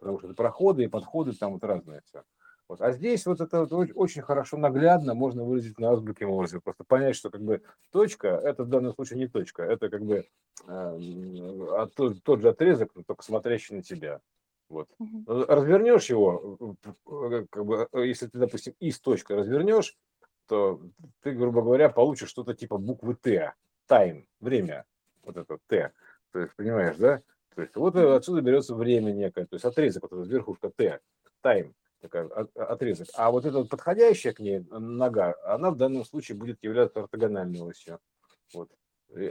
Потому 0.00 0.18
что 0.18 0.34
проходы 0.34 0.82
и 0.82 0.88
подходы 0.88 1.32
там 1.34 1.52
вот 1.52 1.62
разные 1.62 2.00
все. 2.04 2.24
Вот. 2.68 2.82
А 2.82 2.92
здесь 2.92 3.24
вот 3.24 3.40
это 3.40 3.64
вот 3.64 3.90
очень 3.94 4.20
хорошо 4.20 4.58
наглядно 4.58 5.14
можно 5.14 5.42
выразить 5.42 5.78
на 5.78 5.90
азбуке 5.92 6.26
Морзе. 6.26 6.60
Просто 6.60 6.84
понять, 6.84 7.16
что 7.16 7.30
как 7.30 7.40
бы 7.40 7.62
точка, 7.90 8.28
это 8.28 8.64
в 8.64 8.68
данном 8.68 8.92
случае 8.94 9.18
не 9.20 9.26
точка, 9.26 9.62
это 9.62 9.88
как 9.88 10.04
бы 10.04 10.26
э, 10.66 11.86
тот, 11.96 12.22
тот 12.22 12.42
же 12.42 12.50
отрезок, 12.50 12.90
но 12.94 13.02
только 13.04 13.22
смотрящий 13.22 13.74
на 13.74 13.82
тебя. 13.82 14.20
Вот. 14.68 14.86
Угу. 14.98 15.24
Развернешь 15.46 16.10
его, 16.10 16.76
э, 17.06 17.46
как 17.48 17.64
бы, 17.64 17.88
э, 17.90 18.06
если 18.06 18.26
ты, 18.26 18.38
допустим, 18.38 18.74
из 18.80 19.00
точка 19.00 19.36
развернешь, 19.36 19.96
то 20.46 20.78
ты, 21.22 21.32
грубо 21.32 21.62
говоря, 21.62 21.88
получишь 21.88 22.28
что-то 22.28 22.52
типа 22.52 22.76
буквы 22.76 23.14
Т, 23.14 23.54
тайм, 23.86 24.26
время, 24.40 24.84
вот 25.22 25.38
это 25.38 25.58
Т. 25.68 25.92
То 26.32 26.40
есть, 26.40 26.54
понимаешь, 26.54 26.96
да? 26.96 27.22
То 27.54 27.62
есть, 27.62 27.74
вот 27.76 27.96
отсюда 27.96 28.42
берется 28.42 28.74
время 28.74 29.12
некое, 29.12 29.46
то 29.46 29.54
есть 29.54 29.64
отрезок, 29.64 30.02
вот 30.02 30.12
эта 30.12 30.28
верхушка 30.28 30.70
Т, 30.70 31.00
тайм 31.40 31.74
такая, 32.00 32.26
отрезок. 32.54 33.08
А 33.14 33.30
вот 33.30 33.44
эта 33.44 33.58
вот 33.58 33.68
подходящая 33.68 34.32
к 34.32 34.40
ней 34.40 34.64
нога, 34.70 35.34
она 35.44 35.70
в 35.70 35.76
данном 35.76 36.04
случае 36.04 36.36
будет 36.36 36.62
являться 36.62 37.00
ортогональной 37.00 37.60
осью. 37.60 37.98
Вот. 38.54 38.70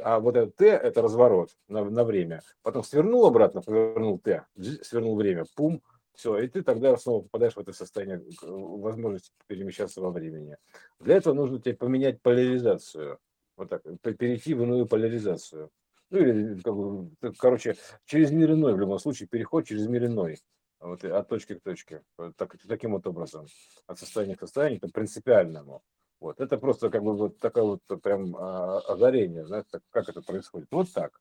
А 0.03 0.19
вот 0.19 0.35
это 0.35 0.51
Т– 0.51 0.65
это 0.67 1.01
разворот 1.01 1.55
на, 1.67 1.83
на 1.85 2.03
время. 2.03 2.41
Потом 2.63 2.83
свернул 2.83 3.25
обратно, 3.25 3.61
повернул 3.61 4.19
Т, 4.19 4.45
свернул 4.81 5.15
время, 5.15 5.45
пум, 5.55 5.83
все, 6.15 6.39
и 6.39 6.47
ты 6.47 6.63
тогда 6.63 6.97
снова 6.97 7.21
попадаешь 7.21 7.53
в 7.53 7.59
это 7.59 7.73
состояние 7.73 8.23
возможности 8.41 9.31
перемещаться 9.45 10.01
во 10.01 10.09
времени. 10.09 10.57
Для 10.99 11.17
этого 11.17 11.35
нужно 11.35 11.61
тебе 11.61 11.75
поменять 11.75 12.21
поляризацию. 12.23 13.19
Вот 13.55 13.69
так, 13.69 13.83
перейти 14.01 14.55
в 14.55 14.63
иную 14.63 14.87
поляризацию. 14.87 15.69
Ну 16.09 16.19
или, 16.19 16.59
как 16.61 16.75
бы, 16.75 17.11
короче, 17.37 17.75
через 18.05 18.31
мир 18.31 18.53
иной 18.53 18.73
в 18.73 18.79
любом 18.79 18.97
случае, 18.97 19.27
переход 19.27 19.67
через 19.67 19.87
мир 19.87 20.05
иной 20.05 20.39
вот, 20.79 21.03
от 21.03 21.27
точки 21.27 21.55
к 21.55 21.63
точке, 21.63 22.03
так, 22.35 22.55
таким 22.67 22.91
вот 22.91 23.07
образом, 23.07 23.47
от 23.87 23.99
состояния 23.99 24.35
к 24.35 24.41
состоянию, 24.41 24.79
к 24.79 24.91
принципиальному. 24.91 25.81
Вот, 26.19 26.39
это 26.39 26.57
просто 26.57 26.89
как 26.89 27.03
бы 27.03 27.15
вот 27.15 27.39
такое 27.39 27.63
вот 27.63 28.01
прям 28.01 28.35
а, 28.35 28.79
озарение, 28.79 29.45
знаете, 29.45 29.79
как 29.91 30.09
это 30.09 30.21
происходит. 30.21 30.67
Вот 30.71 30.91
так. 30.91 31.19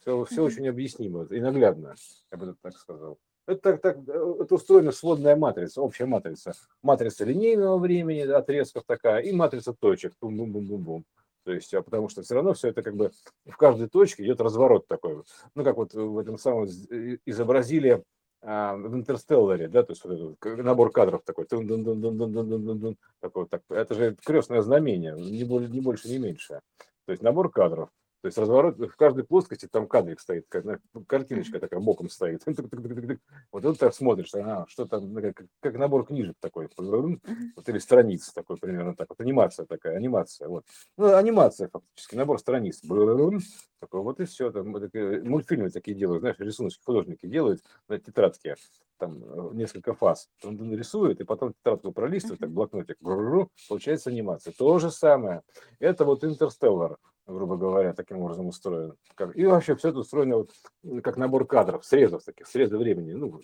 Все, 0.00 0.24
все 0.24 0.42
очень 0.42 0.68
объяснимо 0.68 1.24
и 1.24 1.40
наглядно, 1.40 1.94
я 2.30 2.38
бы 2.38 2.56
так 2.62 2.76
сказал. 2.76 3.18
Это, 3.46 3.60
так, 3.60 3.80
так, 3.80 3.98
это 4.06 4.54
устроена 4.54 4.92
сводная 4.92 5.34
матрица, 5.34 5.80
общая 5.80 6.04
матрица. 6.04 6.52
Матрица 6.82 7.24
линейного 7.24 7.78
времени, 7.78 8.20
отрезков 8.20 8.84
такая, 8.86 9.22
и 9.22 9.32
матрица 9.32 9.72
точек. 9.72 10.12
Бум-бум-бум-бум-бум. 10.20 11.04
То 11.44 11.52
есть, 11.54 11.72
а 11.72 11.80
потому 11.80 12.10
что 12.10 12.22
все 12.22 12.34
равно 12.34 12.52
все 12.52 12.68
это 12.68 12.82
как 12.82 12.94
бы 12.94 13.10
в 13.46 13.56
каждой 13.56 13.88
точке 13.88 14.22
идет 14.22 14.42
разворот 14.42 14.86
такой. 14.86 15.22
Ну, 15.54 15.64
как 15.64 15.78
вот 15.78 15.94
в 15.94 16.18
этом 16.18 16.36
самом 16.36 16.66
изобразили 16.66 17.88
а, 17.88 18.02
в 18.40 18.94
Интерстелларе, 18.94 19.68
да, 19.68 19.82
то 19.82 19.92
есть 19.92 20.04
вот 20.04 20.12
этот 20.12 20.64
набор 20.64 20.92
кадров 20.92 21.22
такой, 21.24 21.46
такой 21.46 23.48
так, 23.48 23.62
это 23.68 23.94
же 23.94 24.16
крестное 24.24 24.62
знамение, 24.62 25.14
не, 25.14 25.42
не 25.42 25.80
больше, 25.80 26.08
не 26.08 26.18
меньше. 26.18 26.60
То 27.06 27.12
есть 27.12 27.22
набор 27.22 27.50
кадров. 27.50 27.90
То 28.20 28.26
есть 28.26 28.36
разворот, 28.36 28.76
в 28.78 28.96
каждой 28.96 29.22
плоскости 29.24 29.68
там 29.70 29.86
кадрик 29.86 30.18
стоит, 30.18 30.46
картиночка 31.06 31.60
такая 31.60 31.80
боком 31.80 32.08
стоит. 32.08 32.42
Вот 33.52 33.62
ты 33.62 33.74
так 33.74 33.94
смотришь, 33.94 34.34
а, 34.34 34.66
что 34.68 34.86
там, 34.86 35.12
ну, 35.12 35.20
как, 35.20 35.46
как 35.60 35.76
набор 35.76 36.04
книжек 36.04 36.36
такой, 36.40 36.68
вот, 36.76 37.68
или 37.68 37.78
страниц 37.78 38.32
такой 38.32 38.56
примерно 38.56 38.94
так, 38.94 39.08
вот 39.08 39.20
анимация 39.20 39.66
такая, 39.66 39.96
анимация, 39.96 40.48
вот. 40.48 40.64
Ну, 40.96 41.14
анимация 41.14 41.68
фактически, 41.68 42.16
набор 42.16 42.38
страниц. 42.38 42.80
Такой, 43.80 44.00
вот 44.02 44.18
и 44.18 44.24
все, 44.24 44.50
там 44.50 44.70
мультфильмы 44.70 45.70
такие 45.70 45.96
делают, 45.96 46.22
знаешь, 46.22 46.36
рисуночки 46.40 46.82
художники 46.84 47.26
делают 47.26 47.62
на 47.86 48.00
тетрадке, 48.00 48.56
там 48.96 49.22
э, 49.22 49.50
несколько 49.54 49.94
фаз. 49.94 50.28
Он 50.42 50.74
рисует, 50.74 51.20
и 51.20 51.24
потом 51.24 51.52
тетрадку 51.52 51.92
пролистывает, 51.92 52.40
так 52.40 52.50
блокнотик, 52.50 52.98
получается 53.68 54.10
анимация. 54.10 54.52
То 54.52 54.80
же 54.80 54.90
самое. 54.90 55.42
Это 55.78 56.04
вот 56.04 56.24
Интерстеллар 56.24 56.98
грубо 57.28 57.56
говоря, 57.56 57.92
таким 57.92 58.18
образом 58.18 58.48
устроен. 58.48 58.94
И 59.34 59.44
вообще 59.44 59.76
все 59.76 59.90
это 59.90 59.98
устроено 59.98 60.38
вот 60.38 60.52
как 61.02 61.16
набор 61.16 61.46
кадров, 61.46 61.84
срезов 61.84 62.24
таких, 62.24 62.46
срезы 62.46 62.78
времени, 62.78 63.12
ну, 63.12 63.40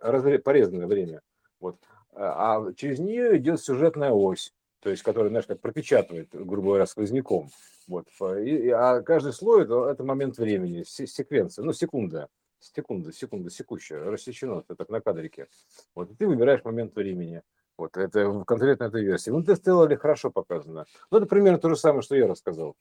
разре, 0.00 0.38
порезанное 0.38 0.86
время. 0.86 1.22
Вот. 1.60 1.76
А, 2.12 2.56
а 2.56 2.72
через 2.74 2.98
нее 2.98 3.38
идет 3.38 3.60
сюжетная 3.60 4.10
ось, 4.10 4.52
то 4.80 4.90
есть, 4.90 5.02
которая, 5.02 5.30
знаешь, 5.30 5.46
как 5.46 5.60
пропечатывает, 5.60 6.30
грубо 6.32 6.68
говоря, 6.68 6.86
сквозняком. 6.86 7.48
Вот. 7.86 8.08
И, 8.38 8.68
а 8.70 9.00
каждый 9.02 9.32
слой 9.32 9.62
это, 9.62 9.88
это 9.88 10.04
момент 10.04 10.36
времени, 10.38 10.82
секвенция, 10.82 11.64
ну, 11.64 11.72
секунда, 11.72 12.28
секунда, 12.58 13.12
секунда, 13.12 13.50
секущая, 13.50 14.02
рассечено, 14.02 14.60
это 14.60 14.74
так 14.74 14.88
на 14.88 15.00
кадрике. 15.00 15.46
Вот. 15.94 16.10
И 16.10 16.14
ты 16.14 16.26
выбираешь 16.26 16.64
момент 16.64 16.94
времени. 16.94 17.42
Вот 17.78 17.96
это 17.96 18.44
конкретно 18.44 18.84
этой 18.84 19.02
версии. 19.02 19.30
Ну, 19.30 19.42
ты 19.42 19.54
сделали 19.54 19.94
хорошо 19.94 20.30
показано. 20.30 20.84
Ну, 21.10 21.16
это 21.16 21.26
примерно 21.26 21.58
то 21.58 21.70
же 21.70 21.76
самое, 21.76 22.02
что 22.02 22.14
я 22.14 22.26
рассказал. 22.26 22.76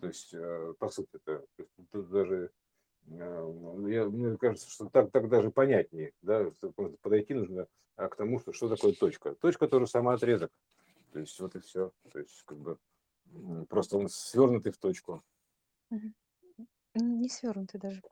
То 0.00 0.06
есть, 0.06 0.34
э, 0.34 0.74
по 0.78 0.88
сути, 0.88 1.08
это, 1.14 1.44
тут 1.90 2.10
даже 2.10 2.50
Э, 3.10 3.84
я, 3.88 4.04
мне 4.04 4.36
кажется, 4.36 4.70
что 4.70 4.88
так, 4.88 5.10
так 5.10 5.28
даже 5.28 5.50
понятнее, 5.50 6.12
да, 6.22 6.50
подойти 7.02 7.34
нужно 7.34 7.66
а, 7.96 8.08
к 8.08 8.16
тому, 8.16 8.40
что, 8.40 8.52
что 8.52 8.68
такое 8.68 8.92
точка. 8.92 9.34
Точка 9.34 9.68
тоже 9.68 9.86
самый 9.86 10.14
отрезок. 10.14 10.50
То 11.12 11.20
есть 11.20 11.38
вот 11.40 11.54
и 11.56 11.60
все. 11.60 11.92
То 12.10 12.18
есть 12.18 12.42
как 12.44 12.58
бы 12.58 12.78
просто 13.68 13.98
он 13.98 14.08
свернутый 14.08 14.72
в 14.72 14.78
точку. 14.78 15.22
Не 16.94 17.28
свернутый 17.28 17.80
даже. 17.80 18.02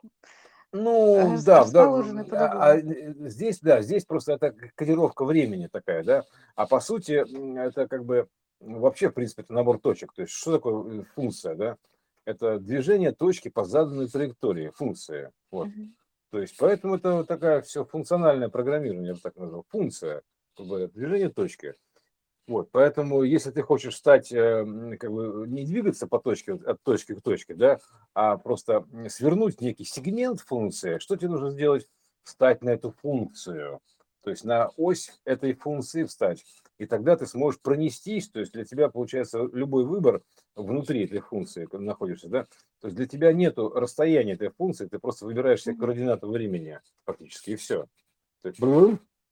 Ну, 0.72 1.16
Рас, 1.16 1.44
да, 1.44 1.68
да. 1.68 1.88
А, 2.32 2.72
а, 2.72 2.80
здесь, 2.80 3.58
да, 3.60 3.82
здесь 3.82 4.04
просто 4.04 4.34
это 4.34 4.52
кодировка 4.76 5.24
времени 5.24 5.66
такая, 5.66 6.04
да. 6.04 6.24
А 6.54 6.66
по 6.66 6.78
сути, 6.78 7.24
это 7.58 7.88
как 7.88 8.04
бы 8.04 8.28
вообще, 8.60 9.10
в 9.10 9.14
принципе, 9.14 9.42
это 9.42 9.52
набор 9.52 9.78
точек. 9.80 10.12
То 10.12 10.22
есть, 10.22 10.32
что 10.32 10.52
такое 10.52 11.00
э, 11.00 11.04
функция, 11.14 11.54
да? 11.54 11.76
Это 12.24 12.58
движение 12.58 13.12
точки 13.12 13.48
по 13.48 13.64
заданной 13.64 14.08
траектории, 14.08 14.70
функция. 14.74 15.32
Вот. 15.50 15.68
Uh-huh. 15.68 15.88
То 16.30 16.40
есть, 16.40 16.56
поэтому 16.58 16.96
это 16.96 17.24
такая 17.24 17.60
все 17.62 17.84
функциональное 17.84 18.48
программирование, 18.48 19.08
я 19.08 19.14
бы 19.14 19.20
так 19.20 19.36
назвал, 19.36 19.64
функция, 19.68 20.22
как 20.56 20.66
бы, 20.66 20.88
движение 20.88 21.30
точки. 21.30 21.74
Вот, 22.46 22.70
поэтому, 22.72 23.22
если 23.22 23.50
ты 23.50 23.62
хочешь 23.62 23.96
стать, 23.96 24.32
э, 24.32 24.64
как 24.98 25.12
бы, 25.12 25.46
не 25.48 25.64
двигаться 25.64 26.06
по 26.06 26.18
точке, 26.18 26.52
от 26.54 26.82
точки 26.82 27.14
к 27.14 27.22
точке, 27.22 27.54
да, 27.54 27.78
а 28.14 28.36
просто 28.38 28.86
свернуть 29.08 29.60
некий 29.60 29.84
сегмент 29.84 30.40
функции, 30.40 30.98
что 30.98 31.16
тебе 31.16 31.28
нужно 31.28 31.50
сделать? 31.50 31.88
Встать 32.22 32.62
на 32.62 32.70
эту 32.70 32.90
функцию, 32.90 33.80
то 34.22 34.30
есть 34.30 34.44
на 34.44 34.68
ось 34.76 35.20
этой 35.24 35.54
функции 35.54 36.04
встать. 36.04 36.44
И 36.80 36.86
тогда 36.86 37.14
ты 37.14 37.26
сможешь 37.26 37.60
пронестись, 37.60 38.30
то 38.30 38.40
есть 38.40 38.54
для 38.54 38.64
тебя 38.64 38.88
получается 38.88 39.46
любой 39.52 39.84
выбор 39.84 40.22
внутри 40.56 41.04
этой 41.04 41.20
функции 41.20 41.68
находишься, 41.70 42.30
да, 42.30 42.44
то 42.80 42.86
есть 42.86 42.96
для 42.96 43.04
тебя 43.06 43.34
нету 43.34 43.68
расстояния 43.68 44.32
этой 44.32 44.48
функции, 44.48 44.88
ты 44.88 44.98
просто 44.98 45.26
выбираешь 45.26 45.62
себе 45.62 45.76
координату 45.76 46.30
времени 46.30 46.80
фактически, 47.04 47.50
и 47.50 47.56
все. 47.56 47.86
То 48.40 48.48
есть, 48.48 48.60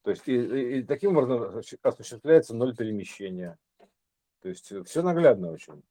то 0.03 0.11
есть 0.11 0.27
и, 0.27 0.77
и, 0.77 0.83
таким 0.83 1.17
образом 1.17 1.63
осуществляется 1.81 2.55
ноль 2.55 2.75
перемещения. 2.75 3.57
То 4.43 4.49
есть 4.49 4.71
все 4.85 5.01
наглядно 5.01 5.51
очень. 5.51 5.81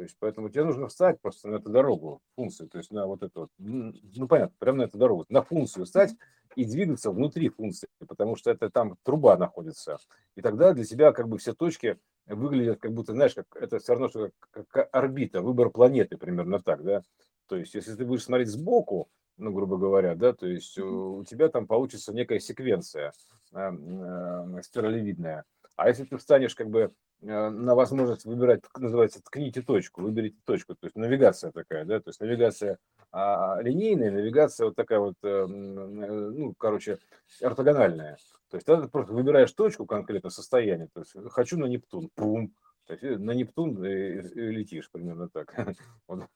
То 0.00 0.04
есть 0.04 0.16
поэтому 0.18 0.48
тебе 0.48 0.64
нужно 0.64 0.88
встать 0.88 1.20
просто 1.20 1.46
на 1.46 1.56
эту 1.56 1.68
дорогу, 1.68 2.22
функцию, 2.34 2.70
то 2.70 2.78
есть 2.78 2.90
на 2.90 3.06
вот 3.06 3.22
эту, 3.22 3.40
вот, 3.40 3.50
ну 3.58 4.26
понятно, 4.26 4.56
прямо 4.58 4.78
на 4.78 4.82
эту 4.84 4.96
дорогу, 4.96 5.26
на 5.28 5.42
функцию 5.42 5.84
встать 5.84 6.16
и 6.56 6.64
двигаться 6.64 7.10
внутри 7.10 7.50
функции, 7.50 7.86
потому 8.08 8.34
что 8.34 8.50
это 8.50 8.70
там 8.70 8.96
труба 9.02 9.36
находится. 9.36 9.98
И 10.36 10.40
тогда 10.40 10.72
для 10.72 10.84
тебя 10.84 11.12
как 11.12 11.28
бы 11.28 11.36
все 11.36 11.52
точки 11.52 11.98
выглядят 12.24 12.80
как 12.80 12.94
будто, 12.94 13.12
знаешь, 13.12 13.34
как 13.34 13.44
это 13.56 13.78
все 13.78 13.92
равно, 13.92 14.08
что 14.08 14.30
как, 14.50 14.68
как 14.68 14.88
орбита, 14.90 15.42
выбор 15.42 15.68
планеты 15.68 16.16
примерно 16.16 16.62
так, 16.62 16.82
да. 16.82 17.02
То 17.46 17.56
есть 17.56 17.74
если 17.74 17.94
ты 17.94 18.06
будешь 18.06 18.24
смотреть 18.24 18.48
сбоку, 18.48 19.10
ну, 19.36 19.52
грубо 19.52 19.76
говоря, 19.76 20.14
да, 20.14 20.32
то 20.32 20.46
есть 20.46 20.78
у 20.78 21.22
тебя 21.24 21.50
там 21.50 21.66
получится 21.66 22.14
некая 22.14 22.40
секвенция 22.40 23.12
э, 23.52 23.70
э, 23.70 24.62
спиралевидная. 24.62 25.44
А 25.76 25.88
если 25.88 26.04
ты 26.04 26.16
встанешь 26.16 26.54
как 26.54 26.70
бы 26.70 26.90
на 27.22 27.74
возможность 27.74 28.24
выбирать, 28.24 28.62
называется, 28.76 29.20
ткните 29.22 29.62
точку, 29.62 30.02
выберите 30.02 30.38
точку, 30.44 30.74
то 30.74 30.86
есть 30.86 30.96
навигация 30.96 31.52
такая, 31.52 31.84
да, 31.84 32.00
то 32.00 32.10
есть 32.10 32.20
навигация 32.20 32.78
а, 33.12 33.60
линейная, 33.60 34.10
навигация 34.10 34.66
вот 34.66 34.76
такая 34.76 35.00
вот, 35.00 35.16
ну, 35.22 36.54
короче, 36.54 36.98
ортогональная. 37.42 38.16
То 38.50 38.56
есть 38.56 38.66
ты 38.66 38.88
просто 38.88 39.12
выбираешь 39.12 39.52
точку 39.52 39.86
конкретно 39.86 40.30
состояние, 40.30 40.88
то 40.92 41.00
есть 41.00 41.14
хочу 41.30 41.58
на 41.58 41.66
Нептун, 41.66 42.10
пум, 42.14 42.54
то 42.90 42.94
есть 42.94 43.04
э, 43.04 43.18
на 43.18 43.30
Нептун 43.30 43.84
э, 43.84 44.20
летишь 44.34 44.90
примерно 44.90 45.28
так. 45.28 45.54
Вот. 46.08 46.26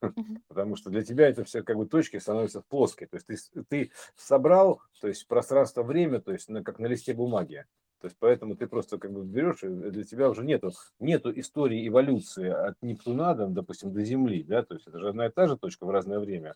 Потому 0.46 0.76
что 0.76 0.88
для 0.88 1.02
тебя 1.02 1.28
это 1.28 1.42
все 1.42 1.64
как 1.64 1.76
бы 1.76 1.86
точки 1.86 2.18
становятся 2.18 2.62
плоские. 2.68 3.08
То 3.08 3.16
есть 3.16 3.26
ты, 3.26 3.62
ты 3.68 3.92
собрал, 4.14 4.80
то 5.00 5.08
есть 5.08 5.26
пространство-время, 5.26 6.20
то 6.20 6.32
есть 6.32 6.48
на, 6.48 6.62
как 6.62 6.78
на 6.78 6.86
листе 6.86 7.12
бумаги. 7.12 7.66
То 8.04 8.08
есть 8.08 8.18
поэтому 8.20 8.54
ты 8.54 8.66
просто 8.66 8.98
как 8.98 9.14
бы 9.14 9.24
берешь, 9.24 9.60
для 9.62 10.04
тебя 10.04 10.28
уже 10.28 10.44
нету, 10.44 10.72
нету 11.00 11.32
истории 11.40 11.88
эволюции 11.88 12.50
от 12.50 12.76
Нептуна, 12.82 13.34
там, 13.34 13.54
допустим, 13.54 13.94
до 13.94 14.04
Земли, 14.04 14.42
да, 14.42 14.62
то 14.62 14.74
есть 14.74 14.86
это 14.86 14.98
же 14.98 15.08
одна 15.08 15.28
и 15.28 15.30
та 15.30 15.48
же 15.48 15.56
точка 15.56 15.86
в 15.86 15.90
разное 15.90 16.18
время. 16.18 16.54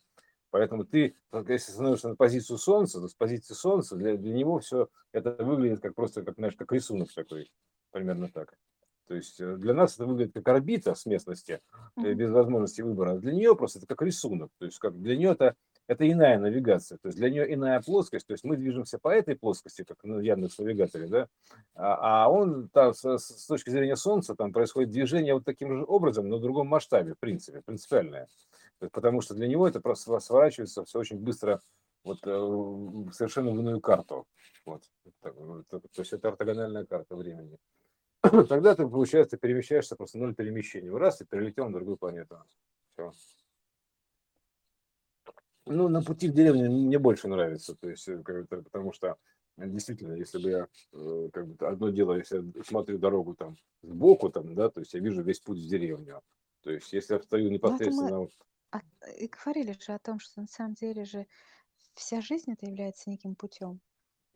Поэтому 0.51 0.85
ты, 0.85 1.15
если 1.33 1.73
становишься 1.73 2.11
на 2.11 2.17
позицию 2.17 2.59
Солнца, 2.59 3.01
то 3.01 3.09
с 3.09 3.15
позиции 3.15 3.55
Солнца 3.55 3.97
для, 3.97 4.19
для 4.19 4.35
него 4.35 4.59
все 4.59 4.91
это 5.13 5.43
выглядит 5.43 5.81
как 5.81 5.95
просто, 5.95 6.23
как, 6.23 6.35
знаешь, 6.35 6.55
как 6.55 6.71
рисунок 6.71 7.11
такой, 7.15 7.51
примерно 7.93 8.29
так. 8.29 8.59
То 9.07 9.15
есть 9.15 9.41
э, 9.41 9.57
для 9.57 9.73
нас 9.73 9.95
это 9.95 10.05
выглядит 10.05 10.35
как 10.35 10.47
орбита 10.49 10.95
с 10.95 11.07
местности, 11.07 11.61
mm-hmm. 11.97 12.13
без 12.13 12.31
возможности 12.31 12.83
выбора. 12.83 13.17
Для 13.17 13.33
нее 13.33 13.57
просто 13.57 13.79
это 13.79 13.87
как 13.87 14.03
рисунок. 14.03 14.51
То 14.59 14.67
есть 14.67 14.79
как 14.79 15.01
для 15.01 15.17
нее 15.17 15.31
это, 15.31 15.55
это 15.89 16.09
иная 16.09 16.39
навигация. 16.39 16.99
То 16.99 17.09
есть 17.09 17.19
для 17.19 17.31
нее 17.31 17.53
иная 17.53 17.81
плоскость. 17.81 18.27
То 18.27 18.33
есть 18.33 18.45
мы 18.45 18.57
движемся 18.57 18.99
по 18.99 19.09
этой 19.09 19.35
плоскости, 19.35 19.83
как 19.83 20.05
на 20.05 20.21
Яндекс 20.21 20.59
навигаторе, 20.59 21.09
да, 21.09 21.29
а, 21.75 22.25
а 22.25 22.29
он 22.29 22.69
там 22.69 22.93
с, 22.95 23.47
точки 23.49 23.71
зрения 23.71 23.97
Солнца 23.97 24.37
там 24.37 24.53
происходит 24.53 24.91
движение 24.91 25.35
вот 25.35 25.45
таким 25.45 25.79
же 25.79 25.85
образом, 25.85 26.29
но 26.29 26.37
в 26.37 26.43
другом 26.43 26.69
масштабе, 26.69 27.15
в 27.15 27.19
принципе, 27.19 27.63
принципиальное. 27.63 28.29
Потому 28.93 29.23
что 29.23 29.35
для 29.35 29.49
него 29.49 29.67
это 29.67 29.81
просто 29.81 30.21
сворачивается 30.21 30.85
все 30.85 30.99
очень 30.99 31.19
быстро 31.19 31.61
вот 32.05 32.19
э, 32.25 33.13
совершенно 33.13 33.51
в 33.51 33.59
иную 33.59 33.81
карту. 33.81 34.27
Вот. 34.67 34.83
То 35.23 35.81
есть 35.97 36.13
это 36.13 36.29
ортогональная 36.29 36.85
карта 36.85 37.17
времени. 37.17 37.59
тогда 38.23 38.75
ты, 38.75 38.87
получается, 38.87 39.39
перемещаешься 39.39 39.97
просто 39.97 40.19
ноль 40.19 40.35
перемещений. 40.35 40.91
Раз, 40.91 41.23
и 41.23 41.25
перелетел 41.25 41.67
на 41.67 41.73
другую 41.73 41.97
планету. 41.97 42.43
Все. 42.93 43.13
Ну, 45.69 45.89
на 45.89 46.03
пути 46.03 46.29
в 46.29 46.35
деревню 46.35 46.71
мне 46.71 46.99
больше 46.99 47.29
нравится, 47.29 47.75
то 47.75 47.89
есть, 47.89 48.09
э, 48.09 48.23
потому 48.49 48.93
что 48.93 49.17
действительно, 49.57 50.15
если 50.15 50.43
бы 50.43 50.51
я, 50.51 50.69
э, 50.93 51.29
как 51.33 51.47
бы, 51.49 51.67
одно 51.67 51.91
дело, 51.91 52.15
если 52.15 52.45
я 52.55 52.65
смотрю 52.65 52.99
дорогу 52.99 53.35
там 53.35 53.57
сбоку, 53.83 54.31
там, 54.31 54.55
да, 54.55 54.71
то 54.71 54.81
есть 54.81 54.95
я 54.95 55.01
вижу 55.01 55.23
весь 55.23 55.41
путь 55.41 55.59
в 55.59 55.69
деревню. 55.69 56.23
То 56.63 56.71
есть, 56.71 56.93
если 56.93 57.15
я 57.15 57.23
стою 57.23 57.51
непосредственно... 57.51 58.21
Мы 58.21 58.31
и 59.17 59.29
говорили 59.29 59.75
же 59.81 59.93
о 59.93 59.99
том, 59.99 60.21
что 60.21 60.41
на 60.41 60.47
самом 60.47 60.75
деле 60.75 61.05
же 61.05 61.27
вся 61.95 62.21
жизнь 62.21 62.53
это 62.53 62.67
является 62.67 63.11
неким 63.11 63.35
путем. 63.35 63.81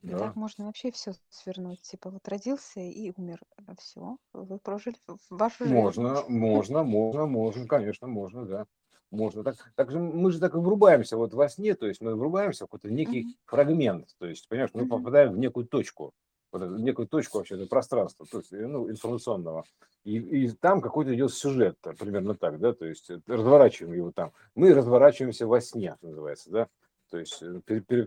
И 0.01 0.09
да. 0.09 0.19
так 0.19 0.37
можно 0.37 0.67
вообще 0.67 0.91
все 0.91 1.13
свернуть. 1.29 1.83
Типа 1.83 2.11
вот 2.11 2.27
родился 2.27 2.81
и 2.81 3.13
умер. 3.17 3.41
Все, 3.79 4.17
вы 4.33 4.59
прожили 4.59 4.97
вашу 5.31 5.65
жизнь. 5.65 5.75
Можно, 5.75 6.25
можно, 6.29 6.83
можно, 6.83 7.27
можно, 7.27 7.67
конечно, 7.67 8.09
можно, 8.09 8.45
да. 8.47 8.67
Можно 9.13 9.45
так. 9.45 9.57
Так 9.77 9.93
же 9.93 10.01
мы 10.01 10.33
же 10.33 10.41
так 10.41 10.55
и 10.55 10.59
врубаемся 10.59 11.17
вот 11.17 11.35
во 11.35 11.49
сне, 11.49 11.75
то 11.75 11.87
есть 11.87 12.01
мы 12.01 12.17
врубаемся 12.17 12.65
в 12.65 12.69
какой-то 12.69 12.91
некий 12.91 13.37
фрагмент. 13.45 14.09
То 14.19 14.27
есть, 14.27 14.49
понимаешь, 14.49 14.71
мы 14.73 14.89
попадаем 14.89 15.33
в 15.33 15.39
некую 15.39 15.67
точку, 15.67 16.13
вот, 16.51 16.63
в 16.63 16.81
некую 16.81 17.07
точку 17.07 17.39
вообще 17.39 17.55
это 17.55 17.67
пространства, 17.67 18.27
то 18.29 18.39
есть, 18.39 18.51
ну, 18.51 18.91
информационного. 18.91 19.65
И, 20.03 20.17
и 20.17 20.49
там 20.49 20.81
какой-то 20.81 21.15
идет 21.15 21.33
сюжет, 21.33 21.77
примерно 21.99 22.35
так, 22.35 22.59
да, 22.59 22.73
то 22.73 22.87
есть 22.87 23.09
разворачиваем 23.29 23.95
его 23.95 24.11
там. 24.11 24.33
Мы 24.57 24.75
разворачиваемся 24.75 25.47
во 25.47 25.61
сне, 25.61 25.97
называется, 26.01 26.51
да 26.51 26.69
то 27.13 27.19
есть 27.19 27.43
э, 27.43 27.61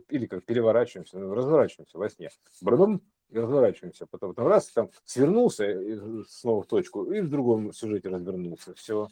или 0.10 0.26
как 0.26 0.44
переворачиваемся, 0.46 1.20
ну, 1.20 1.34
разворачиваемся 1.34 1.98
во 1.98 2.10
сне, 2.10 2.32
брадом 2.62 3.04
и 3.30 3.38
разворачиваемся, 3.38 4.08
потом, 4.08 4.34
потом 4.34 4.48
раз, 4.48 4.68
там 4.72 4.90
свернулся 5.06 6.26
снова 6.28 6.64
в 6.64 6.66
точку 6.66 7.12
и 7.12 7.22
в 7.22 7.30
другом 7.30 7.72
сюжете 7.72 8.10
развернулся, 8.10 8.74
все. 8.74 9.08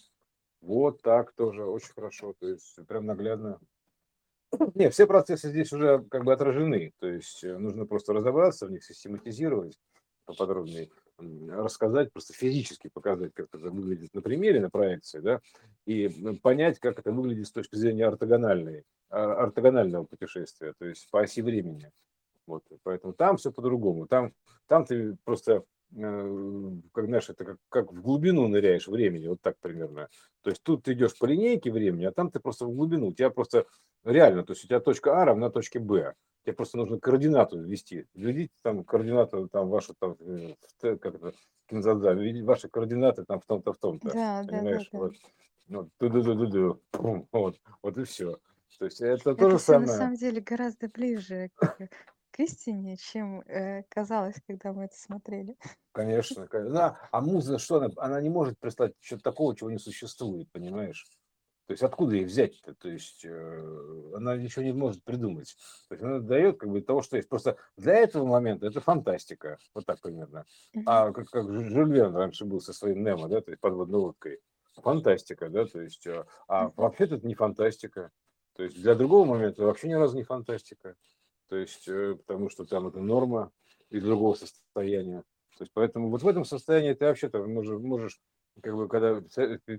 Вот 0.64 1.02
так 1.02 1.34
тоже, 1.34 1.66
очень 1.66 1.92
хорошо, 1.94 2.34
то 2.40 2.48
есть 2.48 2.80
прям 2.88 3.06
наглядно. 3.06 3.60
Не, 4.76 4.90
все 4.90 5.06
процессы 5.06 5.50
здесь 5.50 5.74
уже 5.74 6.06
как 6.10 6.24
бы 6.24 6.32
отражены, 6.32 6.94
то 7.00 7.08
есть 7.08 7.44
э, 7.44 7.58
нужно 7.58 7.86
просто 7.86 8.14
разобраться 8.14 8.66
в 8.66 8.72
них, 8.72 8.82
систематизировать 8.86 9.78
поподробнее, 10.24 10.90
рассказать, 11.50 12.14
просто 12.14 12.34
физически 12.34 12.90
показать, 12.94 13.34
как 13.34 13.48
это 13.52 13.70
выглядит 13.70 14.14
на 14.14 14.22
примере, 14.22 14.62
на 14.62 14.70
проекции, 14.70 15.20
да, 15.20 15.42
и 15.86 16.08
понять, 16.42 16.80
как 16.80 16.98
это 16.98 17.12
выглядит 17.12 17.48
с 17.48 17.52
точки 17.52 17.76
зрения 17.76 18.06
ортогональной 18.06 18.86
а, 19.10 19.44
ортогонального 19.44 20.06
путешествия, 20.06 20.74
то 20.80 20.86
есть 20.86 21.10
по 21.12 21.20
оси 21.20 21.42
времени. 21.42 21.92
Вот, 22.48 22.64
поэтому 22.84 23.14
там 23.14 23.36
все 23.36 23.52
по-другому. 23.52 24.08
Там, 24.08 24.34
там 24.68 24.86
ты 24.86 25.18
просто, 25.26 25.64
как 25.96 27.06
знаешь, 27.06 27.30
это 27.30 27.46
как, 27.46 27.58
как 27.70 27.94
в 27.94 28.02
глубину 28.02 28.48
ныряешь 28.48 28.88
времени, 28.88 29.28
вот 29.28 29.42
так 29.42 29.58
примерно. 29.60 30.10
То 30.42 30.50
есть 30.50 30.64
тут 30.64 30.84
ты 30.84 30.94
идешь 30.94 31.18
по 31.18 31.26
линейке 31.26 31.72
времени, 31.72 32.06
а 32.06 32.12
там 32.12 32.32
ты 32.32 32.40
просто 32.40 32.66
в 32.66 32.74
глубину. 32.74 33.08
У 33.08 33.14
тебя 33.14 33.30
просто 33.30 33.66
реально, 34.04 34.44
то 34.44 34.54
есть 34.54 34.66
у 34.66 34.68
тебя 34.68 34.80
точка 34.80 35.22
А 35.22 35.26
равна 35.26 35.50
точке 35.50 35.80
Б. 35.80 36.14
Тебе 36.44 36.54
просто 36.54 36.78
нужно 36.78 37.00
координату 37.00 37.60
ввести. 37.60 38.06
Введите 38.14 38.52
там 38.64 38.84
координату, 38.84 39.48
там 39.48 39.70
вашу, 39.70 39.94
там, 39.98 40.18
э, 40.20 40.56
как 40.82 41.06
это, 41.06 41.34
кинзадза, 41.68 42.16
ваши 42.44 42.68
координаты 42.68 43.24
там 43.24 43.40
в 43.40 43.46
том-то, 43.46 43.72
в 43.72 43.78
том-то. 43.78 44.12
Да, 44.12 44.44
понимаешь? 44.46 44.90
Да, 44.92 45.00
да, 45.00 45.00
да. 45.00 45.00
Вот. 45.00 45.14
Ну, 45.68 45.90
ду 46.00 46.10
ду 46.10 46.36
ду 46.36 46.48
ду 46.48 46.82
вот, 47.32 47.62
вот 47.82 47.98
и 47.98 48.04
все. 48.04 48.38
То 48.78 48.86
есть 48.86 49.00
это 49.00 49.36
то 49.36 49.48
Это 49.48 49.52
же 49.52 49.58
все 49.58 49.80
на 49.80 49.88
самое. 49.88 49.98
самом 49.98 50.16
деле 50.16 50.42
гораздо 50.42 50.90
ближе 50.90 51.50
к, 51.56 51.78
к 52.34 52.40
истине, 52.40 52.98
чем 52.98 53.42
э, 53.42 53.84
казалось, 53.90 54.36
когда 54.48 54.74
мы 54.74 54.86
это 54.86 54.96
смотрели. 54.98 55.56
Конечно. 55.94 56.48
Да, 56.52 57.00
а 57.12 57.22
муза 57.22 57.60
что 57.60 57.78
она? 57.78 57.90
Она 57.98 58.20
не 58.22 58.30
может 58.30 58.60
прислать 58.60 58.94
что-то 59.00 59.24
такого, 59.24 59.56
чего 59.56 59.70
не 59.70 59.78
существует, 59.78 60.52
понимаешь? 60.52 61.06
То 61.68 61.74
есть 61.74 61.84
откуда 61.84 62.16
их 62.16 62.28
взять-то? 62.28 62.74
То 62.74 62.90
есть 62.90 63.24
э, 63.24 64.12
она 64.16 64.36
ничего 64.36 64.66
не 64.66 64.74
может 64.74 65.04
придумать. 65.04 65.56
То 65.88 65.96
есть 65.96 66.04
она 66.04 66.20
дает 66.20 66.58
как 66.58 66.70
бы 66.70 66.82
того, 66.82 67.04
что 67.04 67.16
есть. 67.16 67.30
Просто 67.30 67.56
для 67.78 67.94
этого 67.94 68.26
момента 68.26 68.66
это 68.66 68.82
фантастика. 68.82 69.60
Вот 69.74 69.86
так 69.86 70.02
примерно. 70.02 70.46
А 70.86 71.12
как, 71.12 71.30
как 71.30 71.50
Жюль 71.50 71.94
Верн 71.94 72.16
раньше 72.16 72.46
был 72.46 72.60
со 72.60 72.74
своим 72.74 73.04
Немо, 73.04 73.30
да, 73.30 73.42
то 73.42 73.52
есть 73.52 73.62
подводной 73.62 74.00
лодкой. 74.00 74.40
Фантастика, 74.76 75.50
да, 75.50 75.66
то 75.66 75.80
есть, 75.82 76.06
э, 76.08 76.26
а 76.48 76.72
вообще-то 76.76 77.16
это 77.16 77.28
не 77.28 77.36
фантастика. 77.36 78.12
То 78.56 78.64
есть 78.64 78.82
для 78.82 78.96
другого 78.96 79.26
момента 79.26 79.64
вообще 79.64 79.88
ни 79.88 79.94
разу 79.94 80.18
не 80.18 80.24
фантастика. 80.24 80.96
То 81.54 81.58
есть, 81.58 81.88
э, 81.88 82.16
потому 82.26 82.50
что 82.50 82.66
там 82.66 82.88
это 82.88 83.00
норма 83.00 83.52
из 83.92 84.02
другого 84.02 84.34
состояния. 84.34 85.22
То 85.56 85.66
есть, 85.66 85.72
поэтому 85.72 86.10
вот 86.10 86.24
в 86.24 86.28
этом 86.28 86.46
состоянии 86.46 86.94
ты 86.94 87.06
вообще-то 87.06 87.46
можешь, 87.46 87.80
можешь 87.80 88.20
как 88.60 88.76
бы, 88.76 88.88
когда 88.88 89.22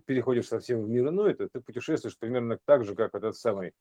переходишь 0.07 0.47
совсем 0.47 0.85
в 0.85 0.89
мир 0.89 1.09
иной, 1.09 1.35
то 1.35 1.49
ты 1.49 1.61
путешествуешь 1.61 2.17
примерно 2.17 2.61
так 2.65 2.85
же, 2.85 2.95
как 2.95 3.13
этот 3.13 3.37
самый, 3.37 3.73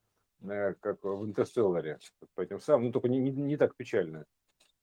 э, 0.42 0.74
как 0.80 1.04
в 1.04 1.24
Интерстелларе, 1.24 2.00
по 2.34 2.42
этим 2.42 2.60
самым, 2.60 2.88
ну, 2.88 2.92
только 2.94 3.10
не, 3.10 3.20
не, 3.20 3.30
не 3.30 3.58
так 3.58 3.76
печально. 3.76 4.26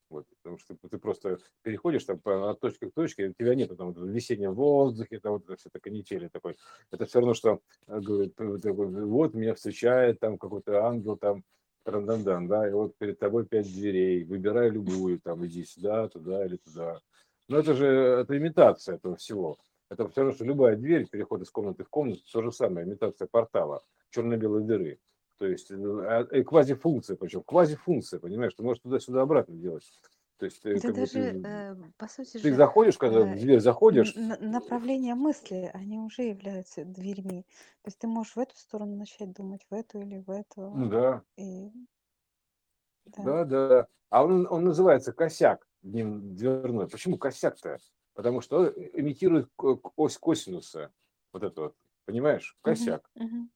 Вот, 0.09 0.25
потому 0.41 0.57
что 0.57 0.77
ты 0.89 0.97
просто 0.97 1.37
переходишь 1.63 2.05
там 2.05 2.21
от 2.23 2.61
точки 2.61 2.89
к 2.89 2.93
точке, 2.93 3.27
у 3.27 3.33
тебя 3.33 3.55
нет 3.55 3.75
там 3.75 3.91
в 3.91 4.07
весеннем 4.07 4.53
воздухе, 4.53 5.19
там 5.19 5.33
вот 5.33 5.43
это 5.43 5.57
все 5.57 5.67
это 5.67 5.81
канители 5.81 6.29
такой. 6.29 6.55
Это 6.91 7.05
все 7.05 7.19
равно, 7.19 7.33
что 7.33 7.59
э, 7.87 7.99
говорит, 7.99 8.35
вот 8.39 9.33
меня 9.33 9.53
встречает 9.53 10.21
там 10.21 10.37
какой-то 10.37 10.85
ангел 10.85 11.17
там, 11.17 11.43
трандандан, 11.83 12.47
да, 12.47 12.67
и 12.67 12.71
вот 12.71 12.95
перед 12.97 13.19
тобой 13.19 13.45
пять 13.45 13.71
дверей, 13.71 14.23
выбирай 14.23 14.69
любую, 14.69 15.19
там, 15.19 15.45
иди 15.45 15.63
сюда, 15.63 16.07
туда 16.07 16.45
или 16.45 16.57
туда. 16.57 16.99
Но 17.47 17.57
это 17.57 17.73
же 17.73 17.85
это 17.85 18.37
имитация 18.37 18.95
этого 18.95 19.15
всего. 19.15 19.57
Это 19.89 20.07
все 20.07 20.21
равно, 20.21 20.35
что 20.35 20.45
любая 20.45 20.77
дверь, 20.77 21.07
переход 21.09 21.41
из 21.41 21.49
комнаты 21.49 21.83
в 21.83 21.89
комнату, 21.89 22.21
то 22.31 22.41
же 22.41 22.51
самое, 22.51 22.87
имитация 22.87 23.27
портала, 23.27 23.83
черно-белой 24.09 24.63
дыры. 24.63 24.99
То 25.37 25.47
есть 25.47 25.71
э, 25.71 25.75
а, 25.75 26.27
э, 26.31 26.43
квазифункция, 26.43 27.17
причем 27.17 27.41
квазифункция, 27.43 28.19
понимаешь, 28.19 28.53
ты 28.53 28.63
можешь 28.63 28.81
туда-сюда 28.83 29.23
обратно 29.23 29.55
делать. 29.55 29.83
То 30.41 30.45
есть 30.45 30.65
э, 30.65 30.71
Это 30.71 30.91
даже, 30.91 31.11
ты, 31.11 31.41
э, 31.45 31.75
по 31.99 32.07
сути 32.07 32.39
ты 32.39 32.49
же, 32.49 32.55
заходишь, 32.55 32.97
когда 32.97 33.19
э, 33.19 33.35
в 33.35 33.39
дверь 33.39 33.59
заходишь. 33.59 34.15
Направление 34.15 35.13
мысли, 35.13 35.69
они 35.71 35.99
уже 35.99 36.23
являются 36.23 36.83
дверьми. 36.83 37.43
То 37.83 37.89
есть 37.89 37.99
ты 37.99 38.07
можешь 38.07 38.35
в 38.35 38.39
эту 38.39 38.55
сторону 38.57 38.95
начать 38.95 39.33
думать, 39.33 39.61
в 39.69 39.73
эту 39.75 39.99
или 39.99 40.17
в 40.17 40.31
эту. 40.31 40.71
Ну 40.71 40.89
да. 40.89 41.21
И... 41.37 41.69
Да. 43.05 43.23
да, 43.23 43.45
да. 43.45 43.87
А 44.09 44.25
он, 44.25 44.47
он 44.49 44.63
называется 44.65 45.13
косяк 45.13 45.67
дверной. 45.83 46.89
Почему 46.89 47.19
косяк-то? 47.19 47.77
потому 48.15 48.41
что 48.41 48.67
имитирует 48.67 49.47
ось 49.95 50.17
косинуса. 50.17 50.91
Вот 51.33 51.43
это 51.43 51.61
вот, 51.61 51.75
понимаешь, 52.05 52.57
косяк. 52.61 53.07
Uh-huh, 53.15 53.25
uh-huh. 53.25 53.47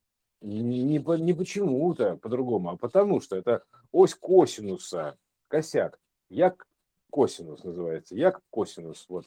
Не, 0.41 0.61
не, 0.61 0.99
не 0.99 1.33
почему-то 1.33 2.17
по-другому, 2.17 2.69
а 2.69 2.77
потому 2.77 3.21
что 3.21 3.35
это 3.35 3.63
ось 3.91 4.13
косинуса, 4.13 5.17
косяк. 5.47 5.99
Як 6.29 6.67
косинус 7.15 7.63
называется, 7.63 8.13
як 8.13 8.41
косинус. 8.49 9.05
Вот 9.07 9.25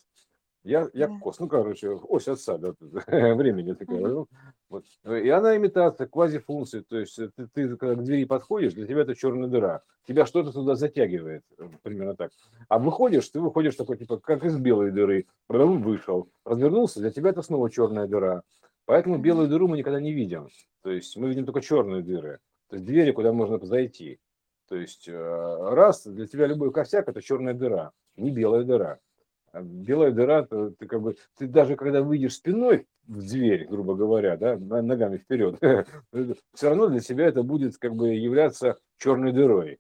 я, 0.63 0.91
я 0.93 1.09
да. 1.09 1.19
кос, 1.19 1.39
ну, 1.39 1.49
короче, 1.49 1.89
ось 1.89 2.29
отца, 2.29 2.59
да, 2.59 2.75
времени 3.35 3.73
такая. 3.73 3.99
Mm-hmm. 4.01 4.27
Вот. 4.69 4.85
И 5.07 5.29
она 5.31 5.57
имитация 5.57 6.07
квазифункции, 6.07 6.81
то 6.81 6.99
есть 6.99 7.17
ты, 7.17 7.47
ты 7.47 7.77
когда 7.79 7.95
к 7.95 8.05
двери 8.05 8.25
подходишь, 8.25 8.75
для 8.75 8.87
тебя 8.87 9.01
это 9.01 9.15
черная 9.15 9.49
дыра. 9.49 9.81
Тебя 10.07 10.27
что-то 10.27 10.53
туда 10.53 10.75
затягивает, 10.75 11.43
э, 11.57 11.71
примерно 11.83 12.15
так. 12.15 12.33
А 12.69 12.79
выходишь, 12.79 13.27
ты 13.31 13.41
выходишь 13.41 13.77
такой, 13.77 13.97
типа, 13.97 14.19
как 14.19 14.45
из 14.45 14.59
белой 14.59 14.91
дыры. 14.91 15.25
Вышел, 15.49 16.29
развернулся, 16.45 17.01
для 17.01 17.13
тебя 17.13 17.31
это 17.31 17.41
снова 17.41 17.71
черная 17.71 18.07
дыра. 18.07 18.43
Поэтому 18.85 19.17
белую 19.17 19.49
дыру 19.49 19.69
мы 19.69 19.79
никогда 19.79 20.01
не 20.01 20.13
видим. 20.13 20.49
То 20.83 20.91
есть 20.91 21.17
мы 21.17 21.29
видим 21.31 21.47
только 21.47 21.63
черные 21.63 22.03
дыры. 22.03 22.41
То 22.69 22.77
есть 22.77 22.85
двери, 22.85 23.13
куда 23.13 23.33
можно 23.33 23.59
зайти. 23.65 24.19
То 24.69 24.77
есть 24.77 25.09
э, 25.09 25.75
раз, 25.75 26.07
для 26.07 26.27
тебя 26.27 26.47
любой 26.47 26.73
косяк– 26.73 27.09
это 27.09 27.23
черная 27.23 27.55
дыра, 27.55 27.93
не 28.17 28.31
белая 28.31 28.65
дыра. 28.65 28.99
А 29.53 29.63
белая 29.63 30.11
дыра, 30.11 30.45
то 30.45 30.71
ты 30.71 30.87
как 30.87 31.01
бы, 31.01 31.17
ты 31.39 31.47
даже 31.47 31.75
когда 31.75 32.03
выйдешь 32.03 32.35
спиной 32.35 32.87
в 33.07 33.27
дверь, 33.27 33.67
грубо 33.67 33.95
говоря, 33.95 34.37
да, 34.37 34.57
ногами 34.59 35.17
вперед, 35.17 35.59
все 36.55 36.69
равно 36.69 36.89
для 36.89 37.01
себя 37.01 37.27
это 37.27 37.43
будет 37.43 37.79
как 37.79 37.95
бы 37.95 38.11
являться 38.11 38.77
черной 38.99 39.33
дырой, 39.33 39.79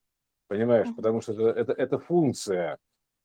понимаешь, 0.48 0.88
потому 0.96 1.20
что 1.20 1.32
это, 1.32 1.60
это, 1.60 1.72
это 1.74 1.98
функция, 1.98 2.78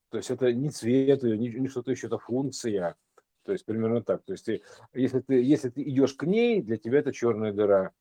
то 0.09 0.17
есть 0.17 0.29
это 0.31 0.51
не 0.51 0.69
цвет 0.69 1.23
ее, 1.23 1.37
не, 1.37 1.49
не 1.49 1.69
что-то 1.69 1.91
еще, 1.91 2.07
это 2.07 2.17
функция, 2.17 2.97
то 3.45 3.53
есть 3.53 3.65
примерно 3.65 4.03
так, 4.03 4.21
то 4.25 4.33
есть 4.33 4.45
ты, 4.45 4.61
если 4.93 5.21
ты, 5.21 5.41
если 5.41 5.69
ты 5.69 5.81
идешь 5.83 6.13
к 6.13 6.23
ней, 6.23 6.61
для 6.61 6.75
тебя 6.75 6.99
это 6.99 7.13
черная 7.13 7.53
дыра, 7.53 7.93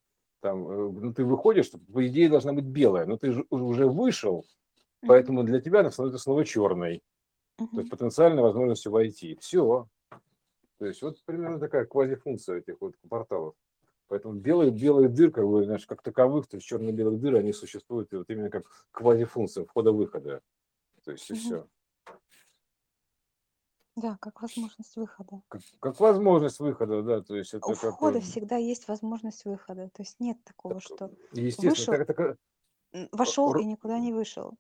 там, 0.42 0.68
э, 0.68 0.90
ну, 1.00 1.14
ты 1.14 1.24
выходишь, 1.24 1.70
по 1.70 2.07
идее 2.07 2.28
должна 2.28 2.52
быть 2.52 2.64
белая, 2.64 3.07
но 3.07 3.16
ты 3.16 3.33
же 3.33 3.46
уже 3.48 3.87
вышел, 3.87 4.44
поэтому 5.07 5.44
для 5.44 5.61
тебя 5.61 5.81
она 5.81 5.90
становится 5.90 6.22
снова 6.22 6.44
черной. 6.44 7.02
То 7.57 7.78
есть 7.78 7.90
потенциальной 7.90 8.42
возможностью 8.42 8.90
войти. 8.92 9.38
Все. 9.40 9.87
То 10.78 10.87
есть 10.87 11.00
вот 11.00 11.22
примерно 11.24 11.61
такая 11.61 11.85
квазифункция 11.85 12.59
этих 12.59 12.81
вот 12.81 12.94
порталов. 13.09 13.55
Поэтому 14.09 14.35
белые, 14.35 14.72
белые 14.72 15.09
дыр, 15.09 15.31
как, 15.31 15.46
бы, 15.46 15.64
знаешь, 15.64 15.87
как 15.87 16.02
таковых, 16.02 16.48
то 16.48 16.57
есть 16.57 16.66
черно-белых 16.66 17.20
дыр, 17.20 17.37
они 17.37 17.52
существуют 17.52 18.12
вот 18.12 18.28
именно 18.28 18.50
как 18.50 18.64
квазифункция 18.90 19.64
входа-выхода. 19.64 20.42
То 21.05 21.12
есть 21.12 21.31
и 21.31 21.35
все. 21.35 21.66
Да, 23.94 24.16
как 24.20 24.40
возможность 24.40 24.96
выхода. 24.96 25.42
Как, 25.48 25.61
как 25.81 26.00
возможность 26.00 26.61
выхода, 26.61 27.02
да. 27.02 27.20
То 27.20 27.37
есть 27.37 27.52
это 27.52 27.66
У 27.66 27.74
входа 27.74 28.20
как... 28.20 28.22
всегда 28.22 28.57
есть 28.57 28.88
возможность 28.88 29.44
выхода. 29.44 29.90
То 29.92 30.02
есть 30.02 30.18
нет 30.18 30.38
такого, 30.44 30.74
так, 30.74 30.83
что 30.83 31.11
вышел, 31.33 31.94
так, 31.94 32.07
так, 32.07 32.37
вошел 33.12 33.55
и 33.57 33.64
никуда 33.64 33.98
не 33.98 34.12
вышел. 34.12 34.55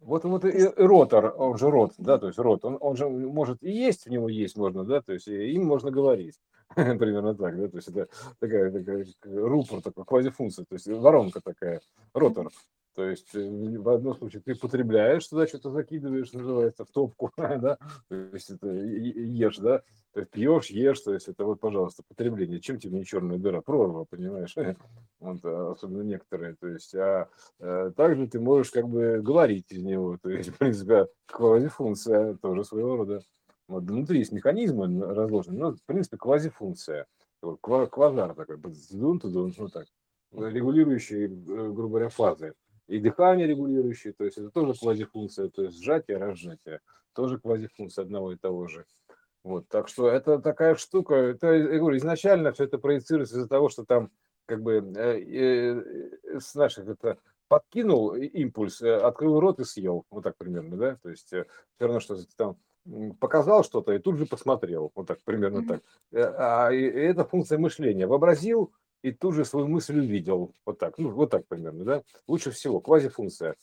Вот, 0.00 0.24
вот 0.24 0.44
и, 0.44 0.50
и 0.50 0.72
ротор, 0.76 1.34
он 1.36 1.58
же 1.58 1.70
рот, 1.70 1.92
да, 1.98 2.18
то 2.18 2.28
есть 2.28 2.38
рот, 2.38 2.64
он, 2.64 2.78
он 2.80 2.96
же 2.96 3.08
может 3.08 3.62
и 3.62 3.70
есть, 3.70 4.06
в 4.06 4.10
него 4.10 4.28
есть 4.28 4.56
можно, 4.56 4.84
да, 4.84 5.02
то 5.02 5.12
есть 5.12 5.26
им 5.26 5.66
можно 5.66 5.90
говорить, 5.90 6.38
примерно 6.74 7.34
так, 7.34 7.58
да, 7.58 7.68
то 7.68 7.76
есть 7.76 7.88
это 7.88 8.08
такая, 8.38 8.70
такая 8.70 9.06
рупор, 9.24 9.82
такая 9.82 10.04
квазифункция, 10.04 10.64
то 10.66 10.74
есть 10.74 10.86
воронка 10.86 11.40
такая, 11.40 11.80
ротор. 12.14 12.50
То 12.98 13.08
есть 13.08 13.32
э, 13.32 13.78
в 13.78 13.88
одном 13.90 14.16
случае 14.16 14.42
ты 14.42 14.56
потребляешь 14.56 15.24
туда, 15.28 15.46
что-то 15.46 15.70
закидываешь, 15.70 16.32
называется, 16.32 16.84
в 16.84 16.90
топку, 16.90 17.30
да, 17.36 17.78
то 18.08 18.16
есть 18.32 18.50
это 18.50 18.66
ешь, 18.72 19.58
да, 19.58 19.82
то 20.12 20.18
есть 20.18 20.32
пьешь, 20.32 20.66
ешь, 20.70 21.00
то 21.02 21.14
есть 21.14 21.28
это 21.28 21.44
вот, 21.44 21.60
пожалуйста, 21.60 22.02
потребление. 22.08 22.58
Чем 22.58 22.80
тебе 22.80 22.98
не 22.98 23.04
черная 23.04 23.38
дыра? 23.38 23.60
Прорва, 23.60 24.04
понимаешь? 24.04 24.52
Вот, 25.20 25.38
а, 25.44 25.70
особенно 25.70 26.02
некоторые. 26.02 26.56
То 26.56 26.66
есть, 26.66 26.92
а, 26.96 27.28
а 27.60 27.92
также 27.92 28.26
ты 28.26 28.40
можешь 28.40 28.72
как 28.72 28.88
бы 28.88 29.20
говорить 29.22 29.70
из 29.70 29.84
него. 29.84 30.18
То 30.20 30.30
есть, 30.30 30.48
в 30.54 30.58
принципе, 30.58 31.06
квазифункция 31.26 32.34
тоже 32.34 32.64
своего 32.64 32.96
рода. 32.96 33.20
Вот 33.68 33.84
внутри 33.84 34.18
есть 34.18 34.32
механизмы 34.32 35.04
разложены, 35.14 35.56
но, 35.56 35.72
в 35.72 35.84
принципе, 35.86 36.16
квазифункция. 36.16 37.06
Квазар 37.60 38.34
такой, 38.34 38.58
дун 38.90 39.20
ну 39.22 39.68
так, 39.68 39.86
регулирующий, 40.32 41.26
э, 41.26 41.28
грубо 41.28 41.90
говоря, 41.90 42.08
фазы 42.08 42.54
и 42.88 42.98
дыхание 42.98 43.46
регулирующее, 43.46 44.12
то 44.12 44.24
есть 44.24 44.38
это 44.38 44.50
тоже 44.50 44.74
квазифункция, 44.74 45.48
то 45.48 45.62
есть 45.62 45.82
сжатие, 45.82 46.16
разжатие, 46.16 46.80
тоже 47.12 47.38
квазифункция 47.38 48.02
одного 48.02 48.32
и 48.32 48.36
того 48.36 48.66
же. 48.66 48.84
Вот, 49.44 49.68
так 49.68 49.88
что 49.88 50.08
это 50.08 50.40
такая 50.40 50.74
штука, 50.74 51.14
это, 51.14 51.52
я 51.52 51.78
говорю, 51.78 51.96
изначально 51.98 52.52
все 52.52 52.64
это 52.64 52.78
проецируется 52.78 53.36
из-за 53.36 53.48
того, 53.48 53.68
что 53.68 53.84
там 53.84 54.10
как 54.46 54.62
бы 54.62 54.92
э, 54.96 55.20
э, 55.20 56.40
с 56.40 56.54
наших 56.54 56.88
это 56.88 57.18
подкинул 57.48 58.14
импульс, 58.14 58.82
э, 58.82 58.96
открыл 58.96 59.38
рот 59.38 59.60
и 59.60 59.64
съел, 59.64 60.04
вот 60.10 60.24
так 60.24 60.36
примерно, 60.36 60.76
да, 60.76 60.96
то 61.02 61.10
есть 61.10 61.32
э, 61.32 61.46
все 61.76 61.84
равно, 61.84 62.00
что 62.00 62.16
там 62.36 62.56
показал 63.20 63.64
что-то 63.64 63.92
и 63.92 63.98
тут 63.98 64.16
же 64.16 64.26
посмотрел, 64.26 64.90
вот 64.94 65.06
так 65.06 65.18
примерно 65.22 65.58
mm-hmm. 65.58 65.68
так. 65.68 65.82
Э, 66.12 66.34
а 66.38 66.72
и, 66.72 66.82
это 66.82 67.24
функция 67.24 67.58
мышления. 67.58 68.06
Вообразил, 68.06 68.72
и 69.02 69.12
тут 69.12 69.34
же 69.34 69.44
свою 69.44 69.68
мысль 69.68 69.98
увидел. 69.98 70.52
Вот 70.64 70.78
так, 70.78 70.98
ну, 70.98 71.10
вот 71.10 71.30
так 71.30 71.46
примерно, 71.46 71.84
да? 71.84 72.02
Лучше 72.26 72.50
всего, 72.50 72.80
квазифункция. 72.80 73.56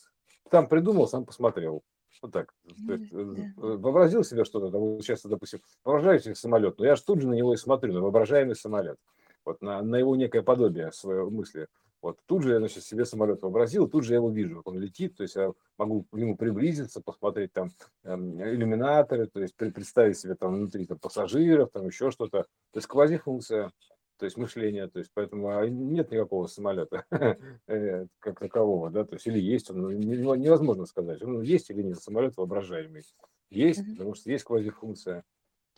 Там 0.50 0.68
придумал, 0.68 1.08
сам 1.08 1.26
посмотрел. 1.26 1.84
Вот 2.22 2.32
так. 2.32 2.54
Есть, 2.64 3.12
э, 3.14 3.18
э, 3.18 3.52
вообразил 3.58 4.24
себе 4.24 4.46
что-то, 4.46 4.72
там, 4.72 4.82
вот 4.82 5.04
сейчас, 5.04 5.24
допустим, 5.24 5.60
воображаю 5.84 6.20
себе 6.20 6.36
самолет, 6.36 6.78
но 6.80 6.86
я 6.86 6.96
же 6.96 7.04
тут 7.04 7.22
же 7.22 7.28
на 7.28 7.34
него 7.34 7.54
и 7.54 7.58
смотрю, 7.58 7.94
на 7.94 8.02
воображаемый 8.02 8.56
самолет. 8.56 8.98
Вот 9.44 9.62
на, 9.62 9.82
на 9.82 9.98
его 9.98 10.16
некое 10.16 10.42
подобие 10.42 10.92
своей 10.92 11.24
мысли. 11.30 11.68
Вот 12.02 12.20
тут 12.28 12.44
же 12.44 12.54
я 12.54 12.60
значит, 12.60 12.84
себе 12.84 13.04
самолет 13.04 13.42
вообразил, 13.42 13.88
тут 13.88 14.04
же 14.04 14.14
я 14.14 14.18
его 14.18 14.30
вижу, 14.30 14.58
как 14.58 14.68
он 14.68 14.80
летит, 14.80 15.16
то 15.16 15.24
есть 15.24 15.36
я 15.36 15.52
могу 15.78 16.04
к 16.04 16.14
нему 16.16 16.38
приблизиться, 16.38 17.02
посмотреть 17.02 17.52
там 17.52 17.72
эм, 18.04 18.40
иллюминаторы, 18.44 19.26
то 19.26 19.40
есть 19.40 19.56
представить 19.56 20.20
себе 20.20 20.36
там 20.36 20.54
внутри 20.54 20.86
там, 20.86 21.00
пассажиров, 21.00 21.72
там 21.72 21.88
еще 21.88 22.12
что-то. 22.12 22.44
То 22.44 22.78
есть 22.78 22.88
квазифункция 22.88 23.72
то 24.18 24.26
есть 24.26 24.38
мышление, 24.38 24.88
то 24.88 25.00
есть 25.00 25.12
поэтому 25.14 25.50
а, 25.50 25.68
нет 25.68 26.12
никакого 26.12 26.48
самолета 26.48 27.06
э, 27.68 28.08
как 28.20 28.40
такового, 28.40 28.90
да, 28.90 29.04
то 29.04 29.16
есть 29.16 29.28
или 29.28 29.40
есть 29.40 29.70
он, 29.70 29.82
ну, 29.82 29.92
невозможно 29.92 30.86
сказать, 30.86 31.22
он 31.22 31.42
есть 31.42 31.70
или 31.70 31.82
нет 31.82 32.00
самолет 32.00 32.38
воображаемый, 32.38 33.04
есть, 33.50 33.82
потому 33.92 34.16
что 34.16 34.32
есть 34.32 34.44
квазифункция, 34.44 35.24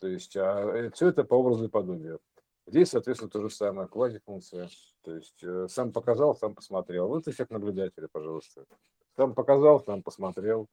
то 0.00 0.06
есть 0.06 0.36
а, 0.36 0.70
э, 0.74 0.90
все 0.90 1.08
это 1.08 1.24
по 1.24 1.34
образу 1.34 1.64
и 1.64 1.68
подобию. 1.68 2.20
Здесь, 2.66 2.90
соответственно, 2.90 3.30
то 3.30 3.40
же 3.40 3.48
самое, 3.48 3.88
квазифункция. 3.88 4.68
То 5.02 5.14
есть 5.14 5.42
э, 5.42 5.68
сам 5.70 5.90
показал, 5.90 6.36
сам 6.36 6.54
посмотрел. 6.54 7.08
Вот 7.08 7.26
эффект 7.26 7.50
наблюдателя, 7.50 8.08
пожалуйста. 8.12 8.66
Сам 9.16 9.34
показал, 9.34 9.80
сам 9.80 10.02
посмотрел. 10.02 10.68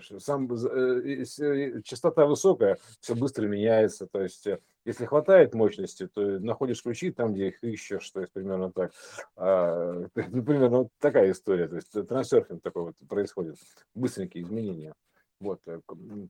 Сам, 0.00 0.48
э, 0.52 1.24
э, 1.38 1.82
частота 1.82 2.26
высокая, 2.26 2.78
все 3.00 3.14
быстро 3.14 3.46
меняется. 3.46 4.06
То 4.06 4.22
есть, 4.22 4.46
если 4.84 5.04
хватает 5.04 5.54
мощности, 5.54 6.06
то 6.06 6.20
находишь 6.20 6.82
ключи 6.82 7.10
там, 7.10 7.34
где 7.34 7.48
их 7.48 7.62
ищешь, 7.62 8.08
то 8.10 8.20
есть 8.20 8.32
примерно 8.32 8.72
так. 8.72 8.92
А, 9.36 10.04
ну, 10.14 10.42
примерно 10.42 10.78
вот 10.78 10.88
такая 10.98 11.30
история. 11.30 11.68
То 11.68 11.76
есть 11.76 11.90
трансерфинг 11.90 12.62
такой 12.62 12.82
вот 12.82 12.94
происходит. 13.08 13.56
Быстренькие 13.94 14.44
изменения. 14.44 14.94
Вот. 15.40 15.60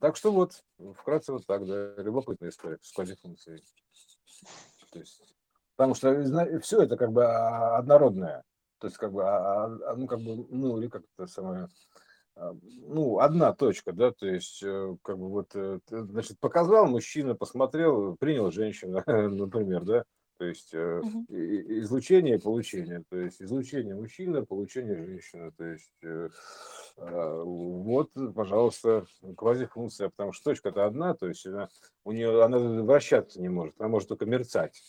Так 0.00 0.16
что 0.16 0.32
вот, 0.32 0.64
вкратце 0.98 1.32
вот 1.32 1.46
так, 1.46 1.66
да, 1.66 1.94
любопытная 1.98 2.48
история 2.48 2.78
с 2.80 2.92
квазифункцией. 2.92 3.62
То 4.90 4.98
есть, 4.98 5.22
потому 5.76 5.94
что 5.94 6.60
все 6.60 6.82
это 6.82 6.96
как 6.96 7.12
бы 7.12 7.24
а, 7.24 7.76
однородное. 7.78 8.42
То 8.78 8.88
есть, 8.88 8.98
как 8.98 9.12
бы, 9.12 9.22
а, 9.22 9.66
а, 9.66 9.94
ну, 9.96 10.08
как 10.08 10.18
бы, 10.20 10.44
ну, 10.50 10.76
или 10.78 10.88
как 10.88 11.02
это 11.16 11.28
самое, 11.28 11.68
ну, 12.36 13.18
одна 13.18 13.52
точка, 13.52 13.92
да, 13.92 14.10
то 14.10 14.26
есть, 14.26 14.62
э, 14.62 14.96
как 15.02 15.18
бы 15.18 15.28
вот, 15.28 15.50
э, 15.54 15.80
значит, 15.88 16.38
показал 16.40 16.86
мужчина, 16.86 17.34
посмотрел, 17.34 18.16
принял 18.16 18.50
женщина, 18.50 19.04
например, 19.06 19.84
да, 19.84 20.04
то 20.38 20.46
есть 20.46 20.74
угу. 20.74 21.24
излучение 21.28 22.36
и 22.36 22.40
получение, 22.40 23.04
то 23.08 23.16
есть 23.16 23.40
излучение 23.40 23.94
мужчина, 23.94 24.44
получение 24.44 24.96
женщины, 24.96 25.52
то 25.56 25.64
есть 25.64 25.92
вот, 26.96 28.10
пожалуйста, 28.34 29.06
квазифункция, 29.36 30.08
потому 30.08 30.32
что 30.32 30.50
точка 30.50 30.70
это 30.70 30.84
одна, 30.84 31.14
то 31.14 31.28
есть 31.28 31.46
она, 31.46 31.68
у 32.04 32.12
нее 32.12 32.42
она 32.42 32.58
вращаться 32.58 33.40
не 33.40 33.48
может, 33.48 33.74
она 33.78 33.88
может 33.88 34.08
только 34.08 34.26
мерцать, 34.26 34.82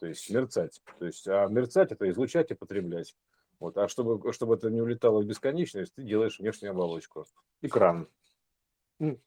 то 0.00 0.06
есть 0.06 0.28
мерцать, 0.30 0.82
то 0.98 1.06
есть 1.06 1.28
а 1.28 1.46
мерцать 1.46 1.92
это 1.92 2.10
излучать 2.10 2.50
и 2.50 2.54
потреблять. 2.54 3.14
Вот, 3.58 3.76
а 3.78 3.88
чтобы, 3.88 4.32
чтобы 4.32 4.54
это 4.54 4.70
не 4.70 4.80
улетало 4.80 5.22
в 5.22 5.26
бесконечность, 5.26 5.94
ты 5.94 6.02
делаешь 6.02 6.38
внешнюю 6.38 6.72
оболочку. 6.72 7.24
Экран. 7.62 8.08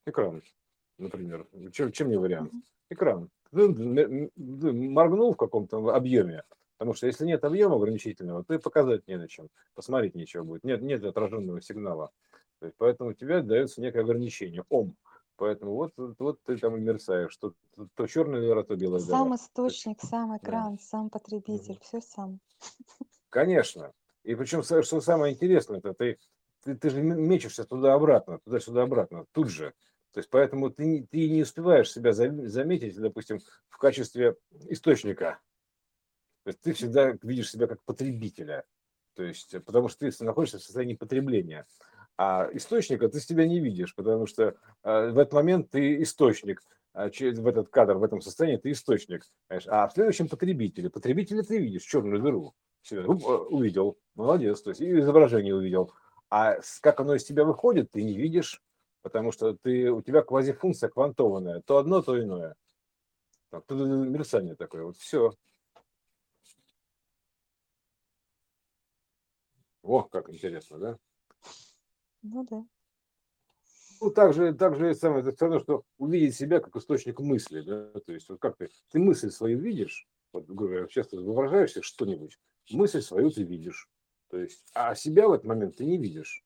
Экран, 0.05 0.41
например. 0.97 1.47
Чем, 1.71 1.91
чем 1.91 2.09
не 2.09 2.17
вариант? 2.17 2.53
Экран. 2.89 3.29
Ты 3.51 4.29
моргнул 4.37 5.33
в 5.33 5.37
каком-то 5.37 5.95
объеме, 5.95 6.43
Потому 6.79 6.93
что 6.93 7.07
если 7.07 7.25
нет 7.25 7.43
объема 7.43 7.75
ограничительного, 7.75 8.45
то 8.45 8.53
и 8.53 8.57
показать 8.57 9.05
не 9.05 9.17
на 9.17 9.27
чем, 9.27 9.49
посмотреть 9.75 10.15
нечего 10.15 10.43
будет. 10.43 10.63
Нет, 10.63 10.81
нет 10.81 11.03
отраженного 11.03 11.61
сигнала. 11.61 12.09
То 12.59 12.67
есть, 12.67 12.77
поэтому 12.77 13.09
у 13.09 13.13
тебя 13.13 13.41
дается 13.41 13.81
некое 13.81 13.99
ограничение, 14.01 14.63
ом. 14.69 14.95
Поэтому 15.35 15.73
вот, 15.73 15.91
вот 15.97 16.41
ты 16.43 16.57
там 16.57 16.77
и 16.77 16.79
мерцаешь, 16.79 17.33
что 17.33 17.53
то, 17.75 17.87
то 17.95 18.07
черное 18.07 18.39
дыра, 18.39 18.63
то 18.63 18.77
белое 18.77 18.99
Сам 18.99 19.35
источник, 19.35 20.01
сам 20.01 20.37
экран, 20.37 20.75
да. 20.75 20.81
сам 20.81 21.09
потребитель, 21.09 21.73
угу. 21.73 21.81
все 21.81 21.99
сам. 21.99 22.39
Конечно. 23.29 23.91
И 24.23 24.35
причем, 24.35 24.63
что 24.63 25.01
самое 25.01 25.33
интересное, 25.33 25.79
это 25.79 25.93
ты, 25.93 26.17
ты, 26.63 26.75
ты 26.75 26.89
же 26.89 27.01
мечешься 27.01 27.63
туда-обратно, 27.63 28.39
туда-сюда 28.39 28.83
обратно, 28.83 29.25
тут 29.31 29.49
же. 29.49 29.73
То 30.13 30.19
есть 30.19 30.29
поэтому 30.29 30.69
ты, 30.69 31.07
ты 31.09 31.29
не 31.29 31.43
успеваешь 31.43 31.91
себя 31.91 32.13
заметить, 32.13 32.99
допустим, 32.99 33.39
в 33.69 33.77
качестве 33.77 34.35
источника 34.67 35.39
то 36.43 36.51
есть 36.51 36.61
ты 36.61 36.73
всегда 36.73 37.15
видишь 37.21 37.51
себя 37.51 37.67
как 37.67 37.83
потребителя, 37.83 38.63
то 39.15 39.23
есть, 39.23 39.51
потому 39.65 39.87
что 39.87 40.09
ты 40.09 40.23
находишься 40.23 40.57
в 40.57 40.63
состоянии 40.63 40.95
потребления. 40.95 41.65
А 42.17 42.49
источника 42.53 43.07
ты 43.07 43.19
себя 43.19 43.47
не 43.47 43.59
видишь, 43.59 43.93
потому 43.93 44.25
что 44.25 44.55
э, 44.83 45.09
в 45.11 45.17
этот 45.19 45.33
момент 45.33 45.69
ты 45.69 46.01
источник, 46.01 46.61
а 46.93 47.11
через, 47.11 47.37
в 47.37 47.47
этот 47.47 47.69
кадр, 47.69 47.97
в 47.97 48.03
этом 48.03 48.21
состоянии 48.21 48.57
ты 48.57 48.71
источник. 48.71 49.25
Понимаешь? 49.47 49.67
А 49.67 49.87
в 49.87 49.93
следующем 49.93 50.27
потребителе, 50.27 50.89
потребителя 50.89 51.43
ты 51.43 51.59
видишь, 51.59 51.83
черную 51.83 52.21
дыру. 52.21 52.53
Себя, 52.81 53.01
э, 53.01 53.05
увидел, 53.05 53.97
молодец, 54.15 54.61
то 54.61 54.69
есть 54.69 54.81
и 54.81 54.99
изображение 54.99 55.55
увидел. 55.55 55.93
А 56.29 56.57
как 56.81 56.99
оно 56.99 57.15
из 57.15 57.23
тебя 57.23 57.43
выходит, 57.43 57.91
ты 57.91 58.03
не 58.03 58.15
видишь, 58.15 58.61
потому 59.01 59.31
что 59.31 59.55
ты, 59.55 59.91
у 59.91 60.01
тебя 60.01 60.21
квазифункция 60.21 60.89
квантованная, 60.89 61.61
то 61.61 61.77
одно, 61.77 62.01
то 62.01 62.21
иное. 62.21 62.55
Так, 63.49 63.63
мерцание 63.69 64.55
такое, 64.55 64.83
вот 64.83 64.97
все. 64.97 65.33
О, 69.81 70.03
как 70.03 70.29
интересно, 70.29 70.77
да? 70.77 70.99
Ну 72.21 72.45
да. 72.49 72.63
Ну, 74.01 74.11
также, 74.11 74.53
также 74.53 74.93
самое, 74.95 75.21
это 75.21 75.35
все 75.35 75.45
равно, 75.45 75.59
что 75.59 75.83
увидеть 75.97 76.35
себя 76.35 76.59
как 76.59 76.75
источник 76.75 77.19
мысли, 77.19 77.61
да, 77.61 77.99
то 77.99 78.13
есть 78.13 78.29
вот 78.29 78.39
как 78.39 78.55
ты, 78.55 78.69
ты 78.91 78.99
мысль 78.99 79.29
свою 79.29 79.59
видишь, 79.59 80.07
вот, 80.31 80.45
говоря, 80.45 80.87
часто 80.87 81.17
воображаешься 81.17 81.81
что-нибудь, 81.81 82.39
мысль 82.71 83.01
свою 83.01 83.31
ты 83.31 83.43
видишь, 83.43 83.89
то 84.29 84.37
есть, 84.37 84.63
а 84.73 84.95
себя 84.95 85.27
в 85.27 85.33
этот 85.33 85.45
момент 85.45 85.77
ты 85.77 85.85
не 85.85 85.97
видишь, 85.97 86.43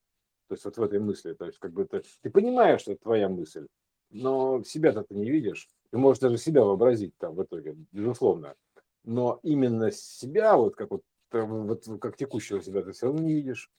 то 0.48 0.56
есть 0.56 0.66
вот 0.66 0.78
в 0.78 0.84
этой 0.84 1.00
мысли, 1.00 1.34
то 1.34 1.46
есть 1.46 1.60
как 1.60 1.72
бы 1.74 1.86
ты, 1.86 2.04
ты 2.22 2.30
понимаешь, 2.30 2.82
что 2.82 2.94
это 2.94 3.04
твоя 3.04 3.30
мысль, 3.30 3.68
но 4.10 4.64
себя-то 4.64 5.04
ты 5.04 5.16
не 5.16 5.30
видишь, 5.30 5.70
ты 5.92 5.98
можешь 5.98 6.22
даже 6.22 6.38
себя 6.38 6.64
вообразить 6.64 7.18
там 7.18 7.36
в 7.36 7.44
итоге, 7.44 7.76
безусловно, 7.92 8.56
но 9.04 9.40
именно 9.44 9.92
себя, 9.92 10.58
вот 10.58 10.76
как 10.76 10.92
вот 10.92 11.02
вот 11.32 11.86
как 12.00 12.16
текущего 12.16 12.62
себя 12.62 12.84
ты 12.84 12.92
все 12.92 13.08
равно 13.08 13.24
не 13.24 13.34
видишь, 13.34 13.72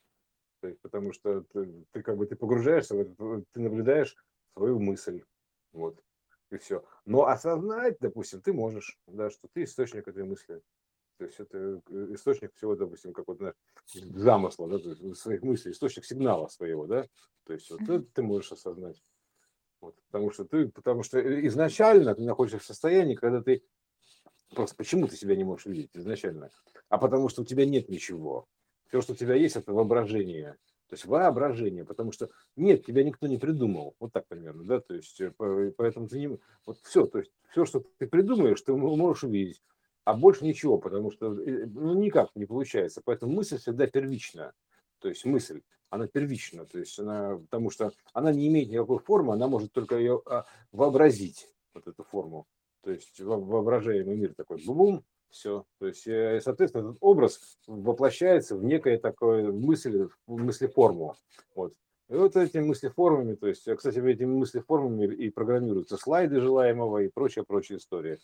есть, 0.68 0.80
потому 0.80 1.12
что 1.12 1.42
ты, 1.42 1.87
ты 1.92 2.02
как 2.02 2.16
бы 2.16 2.26
ты 2.26 2.37
погружаешься 2.37 2.94
в 2.94 3.00
это, 3.00 3.44
ты 3.52 3.61
наблюдаешь 3.61 4.16
свою 4.57 4.78
мысль, 4.80 5.22
вот, 5.72 5.98
и 6.50 6.57
все. 6.59 6.85
Но 7.04 7.26
осознать, 7.26 7.96
допустим, 8.00 8.40
ты 8.40 8.52
можешь, 8.52 8.98
да, 9.07 9.30
что 9.30 9.48
ты 9.52 9.64
источник 9.64 10.09
этой 10.09 10.24
мысли. 10.24 10.61
То 11.18 11.24
есть 11.24 11.38
это 11.38 11.81
э, 11.90 12.07
источник 12.14 12.55
всего, 12.55 12.74
допустим, 12.74 13.12
как 13.12 13.29
вот 13.29 13.38
знаешь, 13.38 13.55
замысла, 13.92 14.68
да, 14.68 14.79
то 14.79 14.90
есть 14.90 15.16
своих 15.16 15.42
мыслей, 15.42 15.72
источник 15.72 16.05
сигнала 16.05 16.48
своего, 16.48 16.87
да, 16.87 17.07
то 17.44 17.53
есть 17.53 17.70
вот 17.70 17.83
это 17.83 18.03
ты 18.03 18.22
можешь 18.22 18.53
осознать. 18.53 19.03
Вот, 19.81 19.96
потому 20.11 20.31
что 20.31 20.44
ты, 20.44 20.68
потому 20.68 21.03
что 21.03 21.20
изначально 21.46 22.14
ты 22.14 22.22
находишься 22.22 22.59
в 22.59 22.64
состоянии, 22.64 23.14
когда 23.14 23.42
ты 23.42 23.62
Просто 24.55 24.77
почему 24.77 25.07
ты 25.09 25.16
себя 25.16 25.37
не 25.37 25.44
можешь 25.44 25.66
видеть 25.66 25.90
изначально? 25.94 26.50
А 26.88 26.98
потому 26.98 27.29
что 27.29 27.42
у 27.42 27.44
тебя 27.44 27.66
нет 27.66 27.88
ничего. 27.88 28.46
Все, 28.88 29.00
что 29.00 29.12
у 29.12 29.16
тебя 29.16 29.35
есть, 29.35 29.57
это 29.57 29.72
воображение. 29.72 30.57
То 30.88 30.94
есть 30.94 31.07
воображение, 31.07 31.85
потому 31.85 32.12
что 32.12 32.31
нет, 32.57 32.85
тебя 32.85 33.03
никто 33.03 33.27
не 33.27 33.38
придумал. 33.38 33.96
Вот 33.98 34.12
так 34.12 34.27
примерно, 34.29 34.64
да, 34.64 34.81
то 34.81 34.94
есть 34.94 35.20
э, 35.20 35.33
поэтому 35.77 36.09
ты 36.09 36.20
не... 36.20 36.38
Вот 36.66 36.79
все, 36.83 37.07
то 37.07 37.18
есть 37.18 37.33
все, 37.50 37.64
что 37.64 37.83
ты 37.98 38.07
придумаешь, 38.07 38.61
ты 38.61 38.74
можешь 38.74 39.24
увидеть, 39.24 39.62
а 40.04 40.14
больше 40.14 40.44
ничего, 40.44 40.78
потому 40.78 41.10
что 41.10 41.32
э, 41.40 41.66
ну, 41.66 41.94
никак 41.94 42.30
не 42.34 42.46
получается. 42.46 43.02
Поэтому 43.04 43.32
мысль 43.32 43.58
всегда 43.58 43.86
первична. 43.86 44.52
То 45.00 45.08
есть 45.08 45.24
мысль, 45.24 45.62
она 45.90 46.06
первична, 46.06 46.64
то 46.64 46.78
есть 46.78 46.98
она, 46.98 47.36
потому 47.36 47.70
что 47.70 47.92
она 48.12 48.32
не 48.32 48.48
имеет 48.48 48.70
никакой 48.70 48.98
формы, 48.98 49.34
она 49.34 49.48
может 49.48 49.72
только 49.72 49.98
ее 49.98 50.22
а, 50.26 50.44
вообразить, 50.72 51.48
вот 51.74 51.86
эту 51.86 52.04
форму 52.04 52.46
то 52.84 52.90
есть 52.90 53.18
воображаемый 53.18 54.16
мир 54.16 54.34
такой, 54.34 54.62
бум, 54.64 55.04
все. 55.30 55.64
То 55.78 55.86
есть, 55.86 56.06
э, 56.06 56.40
соответственно, 56.42 56.90
этот 56.90 56.98
образ 57.00 57.58
воплощается 57.66 58.56
в 58.56 58.62
некое 58.62 58.98
такое 58.98 59.50
мысль, 59.50 60.08
мыслеформу. 60.26 61.16
Вот. 61.54 61.72
И 62.10 62.14
вот 62.14 62.36
этими 62.36 62.62
мыслеформами, 62.62 63.34
то 63.34 63.48
есть, 63.48 63.66
кстати, 63.76 63.98
этими 63.98 64.26
мыслеформами 64.26 65.12
и 65.12 65.30
программируются 65.30 65.96
слайды 65.96 66.40
желаемого 66.40 66.98
и 66.98 67.08
прочая-прочая 67.08 67.78
история. 67.78 68.18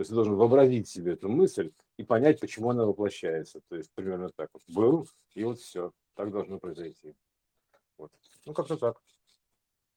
То 0.00 0.02
есть 0.02 0.08
ты 0.08 0.14
должен 0.14 0.34
вообразить 0.34 0.88
себе 0.88 1.12
эту 1.12 1.28
мысль 1.28 1.72
и 1.98 2.04
понять, 2.04 2.40
почему 2.40 2.70
она 2.70 2.86
воплощается. 2.86 3.60
То 3.68 3.76
есть 3.76 3.90
примерно 3.94 4.30
так 4.34 4.48
вот. 4.54 4.62
Был, 4.74 5.06
и 5.34 5.44
вот 5.44 5.58
все. 5.58 5.92
Так 6.14 6.30
должно 6.30 6.58
произойти. 6.58 7.14
Вот. 7.98 8.10
Ну, 8.46 8.54
как-то 8.54 8.78
так. 8.78 9.02